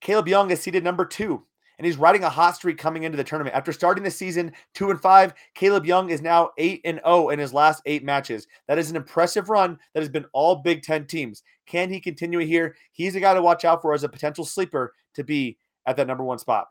Caleb 0.00 0.28
Young 0.28 0.50
is 0.50 0.60
seated 0.60 0.84
number 0.84 1.04
two 1.04 1.44
and 1.82 1.86
he's 1.86 1.96
riding 1.96 2.22
a 2.22 2.30
hot 2.30 2.54
streak 2.54 2.78
coming 2.78 3.02
into 3.02 3.16
the 3.16 3.24
tournament. 3.24 3.56
After 3.56 3.72
starting 3.72 4.04
the 4.04 4.10
season 4.10 4.52
two 4.72 4.90
and 4.90 5.00
five, 5.00 5.34
Caleb 5.54 5.84
Young 5.84 6.10
is 6.10 6.22
now 6.22 6.50
eight 6.56 6.80
and 6.84 6.98
zero 6.98 7.02
oh 7.04 7.28
in 7.30 7.40
his 7.40 7.52
last 7.52 7.82
eight 7.86 8.04
matches. 8.04 8.46
That 8.68 8.78
is 8.78 8.88
an 8.88 8.94
impressive 8.94 9.48
run. 9.48 9.76
That 9.92 10.00
has 10.00 10.08
been 10.08 10.26
all 10.32 10.56
Big 10.56 10.82
Ten 10.82 11.06
teams. 11.06 11.42
Can 11.66 11.90
he 11.90 11.98
continue 11.98 12.38
here? 12.38 12.76
He's 12.92 13.16
a 13.16 13.20
guy 13.20 13.34
to 13.34 13.42
watch 13.42 13.64
out 13.64 13.82
for 13.82 13.94
as 13.94 14.04
a 14.04 14.08
potential 14.08 14.44
sleeper 14.44 14.94
to 15.14 15.24
be 15.24 15.58
at 15.86 15.96
that 15.96 16.06
number 16.06 16.22
one 16.22 16.38
spot. 16.38 16.68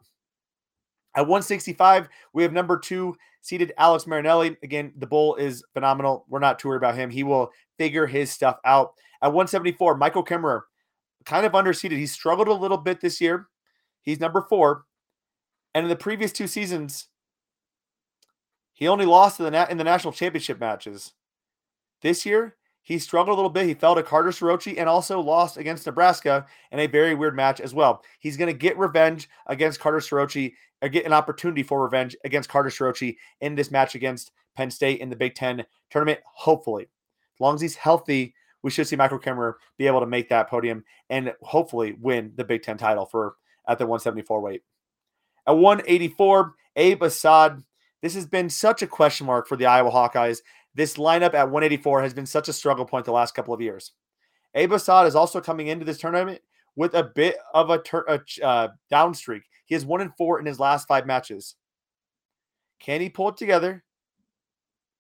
At 1.16 1.22
165, 1.22 2.08
we 2.34 2.44
have 2.44 2.54
number 2.54 2.78
two 2.78 3.16
seated 3.42 3.74
Alex 3.78 4.08
Marinelli. 4.08 4.58
Again, 4.64 4.94
the 4.98 5.08
bull 5.08 5.36
is 5.36 5.64
phenomenal. 5.74 6.26
We're 6.30 6.40
not 6.40 6.60
too 6.60 6.70
worried 6.70 6.78
about 6.78 6.96
him. 6.96 7.10
He 7.10 7.24
will 7.24 7.52
figure 7.78 8.08
his 8.08 8.32
stuff 8.32 8.58
out. 8.66 8.94
At 9.22 9.28
174, 9.28 9.98
Michael 9.98 10.24
Kemerer, 10.24 10.62
kind 11.26 11.46
of 11.46 11.52
underseated. 11.52 11.98
He 11.98 12.08
struggled 12.08 12.48
a 12.48 12.54
little 12.54 12.78
bit 12.78 13.02
this 13.02 13.20
year. 13.20 13.48
He's 14.02 14.20
number 14.20 14.46
four. 14.50 14.86
And 15.74 15.86
in 15.86 15.90
the 15.90 15.96
previous 15.96 16.32
two 16.32 16.48
seasons, 16.48 17.08
he 18.74 18.88
only 18.88 19.06
lost 19.06 19.40
in 19.40 19.46
the, 19.46 19.52
na- 19.52 19.68
in 19.70 19.78
the 19.78 19.84
national 19.84 20.14
championship 20.14 20.60
matches. 20.60 21.14
This 22.02 22.26
year, 22.26 22.56
he 22.84 22.98
struggled 23.00 23.36
a 23.36 23.36
little 23.36 23.50
bit. 23.50 23.68
He 23.68 23.74
fell 23.74 23.96
to 23.96 24.04
Carter 24.04 24.30
Starocci 24.30 24.76
and 24.78 24.90
also 24.90 25.20
lost 25.20 25.58
against 25.58 25.86
Nebraska 25.86 26.46
in 26.72 26.80
a 26.80 26.88
very 26.88 27.14
weird 27.14 27.36
match 27.36 27.60
as 27.60 27.74
well. 27.74 28.04
He's 28.20 28.38
going 28.38 28.52
to 28.52 28.58
get 28.58 28.78
revenge 28.78 29.30
against 29.48 29.80
Carter 29.80 30.00
Starocci, 30.00 30.54
or 30.82 30.88
uh, 30.88 30.90
get 30.90 31.06
an 31.06 31.14
opportunity 31.14 31.64
for 31.64 31.84
revenge 31.84 32.16
against 32.26 32.50
Carter 32.50 32.70
Starocci 32.70 33.18
in 33.40 33.56
this 33.56 33.72
match 33.72 33.94
against 33.96 34.32
Penn 34.56 34.72
State 34.72 35.00
in 35.00 35.10
the 35.10 35.16
Big 35.16 35.36
Ten 35.36 35.64
tournament, 35.90 36.20
hopefully. 36.26 36.84
As 36.84 37.40
long 37.40 37.56
as 37.56 37.62
he's 37.62 37.76
healthy, 37.76 38.34
we 38.64 38.72
should 38.72 38.88
see 38.88 38.96
Michael 38.96 39.20
Kemerer 39.20 39.54
be 39.78 39.88
able 39.88 40.00
to 40.00 40.06
make 40.06 40.30
that 40.30 40.50
podium 40.50 40.84
and 41.10 41.34
hopefully 41.42 41.96
win 42.00 42.34
the 42.36 42.44
Big 42.44 42.64
Ten 42.64 42.78
title 42.78 43.06
for 43.06 43.36
at 43.68 43.78
the 43.78 43.86
174 43.86 44.42
weight. 44.42 44.64
At 45.48 45.58
184, 45.58 46.56
Abe 46.76 47.04
Assad. 47.04 47.64
This 48.02 48.16
has 48.16 48.26
been 48.26 48.50
such 48.50 48.82
a 48.82 48.88
question 48.88 49.28
mark 49.28 49.48
for 49.48 49.56
the 49.56 49.68
Iowa 49.68 49.92
Hawkeyes. 49.92 50.42
This 50.74 50.96
lineup 50.96 51.34
at 51.34 51.50
184 51.50 52.02
has 52.02 52.14
been 52.14 52.26
such 52.26 52.48
a 52.48 52.54
struggle 52.54 52.86
point 52.86 53.06
the 53.06 53.12
last 53.12 53.36
couple 53.36 53.54
of 53.54 53.62
years. 53.62 53.92
Abe 54.56 54.74
Assad 54.74 55.08
is 55.08 55.16
also 55.16 55.42
coming 55.42 55.68
into 55.68 55.86
this 55.86 55.98
tournament 55.98 56.42
with 56.76 56.94
a 56.94 57.04
bit 57.04 57.38
of 57.54 57.70
a, 57.70 57.80
tur- 57.80 58.06
a 58.08 58.46
uh, 58.46 58.68
down 58.90 59.14
streak. 59.14 59.44
He 59.66 59.76
has 59.76 59.86
one 59.86 60.02
and 60.02 60.16
four 60.18 60.40
in 60.40 60.46
his 60.46 60.60
last 60.60 60.88
five 60.88 61.06
matches. 61.06 61.56
Can 62.80 63.02
he 63.02 63.10
pull 63.10 63.30
it 63.30 63.38
together? 63.38 63.84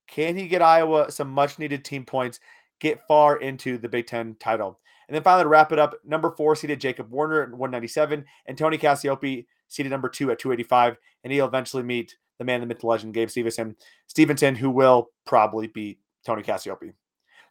Can 0.07 0.35
he 0.35 0.47
get 0.47 0.61
Iowa 0.61 1.11
some 1.11 1.29
much 1.29 1.57
needed 1.57 1.85
team 1.85 2.05
points, 2.05 2.39
get 2.79 3.07
far 3.07 3.37
into 3.37 3.77
the 3.77 3.89
Big 3.89 4.07
Ten 4.07 4.35
title? 4.39 4.79
And 5.07 5.15
then 5.15 5.23
finally, 5.23 5.43
to 5.43 5.49
wrap 5.49 5.71
it 5.71 5.79
up, 5.79 5.95
number 6.05 6.31
four 6.31 6.55
seeded 6.55 6.79
Jacob 6.79 7.09
Warner 7.09 7.43
at 7.43 7.51
197 7.51 8.23
and 8.45 8.57
Tony 8.57 8.77
Cassioppi 8.77 9.45
seeded 9.67 9.89
number 9.89 10.09
two 10.09 10.31
at 10.31 10.39
285, 10.39 10.97
and 11.23 11.33
he'll 11.33 11.47
eventually 11.47 11.83
meet 11.83 12.15
the 12.41 12.45
man, 12.45 12.59
the 12.59 12.65
myth, 12.65 12.79
the 12.79 12.87
legend, 12.87 13.13
Gable 13.13 13.29
Steveson, 13.29 13.75
Steveson, 14.11 14.57
who 14.57 14.71
will 14.71 15.11
probably 15.27 15.67
beat 15.67 15.99
Tony 16.25 16.41
Cassioppi. 16.41 16.91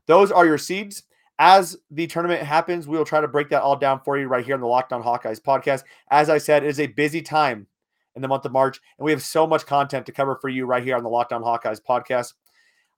Those 0.07 0.33
are 0.33 0.45
your 0.45 0.59
seeds. 0.59 1.05
As 1.39 1.77
the 1.93 2.09
tournament 2.09 2.43
happens, 2.43 2.89
we 2.89 2.99
will 2.99 3.05
try 3.05 3.21
to 3.21 3.29
break 3.29 3.49
that 3.51 3.63
all 3.63 3.77
down 3.77 4.01
for 4.05 4.19
you 4.19 4.27
right 4.27 4.45
here 4.45 4.57
on 4.57 4.61
the 4.61 4.67
Locked 4.67 4.93
On 4.93 5.01
Hawkeyes 5.01 5.41
podcast. 5.41 5.85
As 6.11 6.29
I 6.29 6.39
said, 6.39 6.65
it 6.65 6.69
is 6.69 6.81
a 6.81 6.89
busy 6.89 7.23
time 7.23 7.69
in 8.17 8.21
the 8.21 8.27
month 8.27 8.45
of 8.45 8.51
March, 8.53 8.81
and 8.99 9.05
we 9.05 9.13
have 9.13 9.23
so 9.23 9.47
much 9.47 9.65
content 9.65 10.07
to 10.07 10.13
cover 10.13 10.37
for 10.41 10.49
you 10.49 10.67
right 10.67 10.83
here 10.83 10.97
on 10.97 11.05
the 11.05 11.09
Locked 11.09 11.33
On 11.33 11.41
Hawkeyes 11.41 11.81
podcast. 11.81 12.33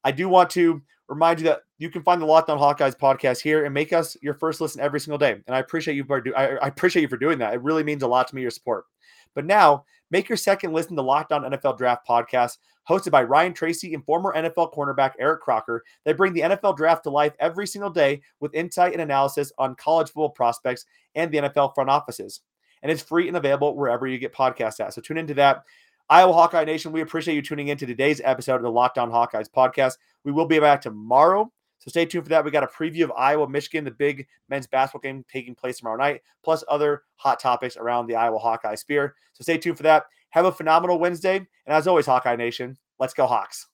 I 0.02 0.12
do 0.12 0.30
want 0.30 0.48
to 0.50 0.80
remind 1.08 1.40
you 1.40 1.44
that 1.44 1.60
you 1.76 1.90
can 1.90 2.02
find 2.02 2.22
the 2.22 2.26
Locked 2.26 2.48
On 2.48 2.58
Hawkeyes 2.58 2.98
podcast 2.98 3.42
here 3.42 3.66
and 3.66 3.74
make 3.74 3.92
us 3.92 4.16
your 4.22 4.32
first 4.32 4.62
listen 4.62 4.80
every 4.80 4.98
single 4.98 5.18
day. 5.18 5.32
And 5.46 5.54
I 5.54 5.58
appreciate 5.58 5.94
you 5.94 6.04
for 6.04 6.22
do 6.22 6.34
I, 6.34 6.54
I 6.54 6.68
appreciate 6.68 7.02
you 7.02 7.08
for 7.08 7.18
doing 7.18 7.38
that. 7.40 7.52
It 7.52 7.60
really 7.60 7.84
means 7.84 8.02
a 8.02 8.08
lot 8.08 8.28
to 8.28 8.34
me 8.34 8.40
your 8.40 8.50
support. 8.50 8.86
But 9.34 9.44
now 9.44 9.84
make 10.12 10.28
your 10.28 10.36
second 10.36 10.72
listen 10.72 10.94
to 10.94 11.02
Locked 11.02 11.32
On 11.32 11.42
NFL 11.42 11.78
Draft 11.78 12.06
podcast, 12.06 12.58
hosted 12.88 13.10
by 13.10 13.24
Ryan 13.24 13.54
Tracy 13.54 13.94
and 13.94 14.04
former 14.04 14.32
NFL 14.36 14.72
cornerback 14.72 15.12
Eric 15.18 15.40
Crocker. 15.40 15.82
They 16.04 16.12
bring 16.12 16.34
the 16.34 16.42
NFL 16.42 16.76
draft 16.76 17.02
to 17.04 17.10
life 17.10 17.32
every 17.40 17.66
single 17.66 17.90
day 17.90 18.20
with 18.38 18.54
insight 18.54 18.92
and 18.92 19.02
analysis 19.02 19.50
on 19.58 19.74
college 19.74 20.08
football 20.08 20.30
prospects 20.30 20.84
and 21.16 21.32
the 21.32 21.38
NFL 21.38 21.74
front 21.74 21.90
offices. 21.90 22.42
And 22.82 22.92
it's 22.92 23.02
free 23.02 23.26
and 23.26 23.36
available 23.36 23.74
wherever 23.74 24.06
you 24.06 24.18
get 24.18 24.34
podcasts 24.34 24.78
at. 24.80 24.92
So 24.92 25.00
tune 25.00 25.18
into 25.18 25.34
that. 25.34 25.64
Iowa 26.08 26.32
Hawkeye 26.32 26.64
Nation, 26.64 26.92
we 26.92 27.00
appreciate 27.00 27.34
you 27.34 27.42
tuning 27.42 27.68
in 27.68 27.78
to 27.78 27.86
today's 27.86 28.20
episode 28.22 28.56
of 28.56 28.62
the 28.62 28.70
Locked 28.70 28.98
On 28.98 29.10
Hawkeyes 29.10 29.48
podcast. 29.48 29.94
We 30.24 30.32
will 30.32 30.46
be 30.46 30.58
back 30.58 30.82
tomorrow. 30.82 31.50
So 31.82 31.88
stay 31.88 32.06
tuned 32.06 32.24
for 32.24 32.30
that. 32.30 32.44
We 32.44 32.52
got 32.52 32.62
a 32.62 32.68
preview 32.68 33.02
of 33.02 33.10
Iowa, 33.16 33.48
Michigan, 33.48 33.84
the 33.84 33.90
big 33.90 34.28
men's 34.48 34.68
basketball 34.68 35.00
game 35.00 35.24
taking 35.28 35.56
place 35.56 35.78
tomorrow 35.78 35.96
night, 35.96 36.22
plus 36.44 36.62
other 36.68 37.02
hot 37.16 37.40
topics 37.40 37.76
around 37.76 38.06
the 38.06 38.14
Iowa 38.14 38.38
Hawkeye 38.38 38.76
Spear. 38.76 39.16
So 39.32 39.42
stay 39.42 39.58
tuned 39.58 39.78
for 39.78 39.82
that. 39.82 40.04
Have 40.30 40.44
a 40.44 40.52
phenomenal 40.52 41.00
Wednesday. 41.00 41.38
And 41.38 41.48
as 41.66 41.88
always, 41.88 42.06
Hawkeye 42.06 42.36
Nation, 42.36 42.78
let's 43.00 43.14
go 43.14 43.26
Hawks. 43.26 43.66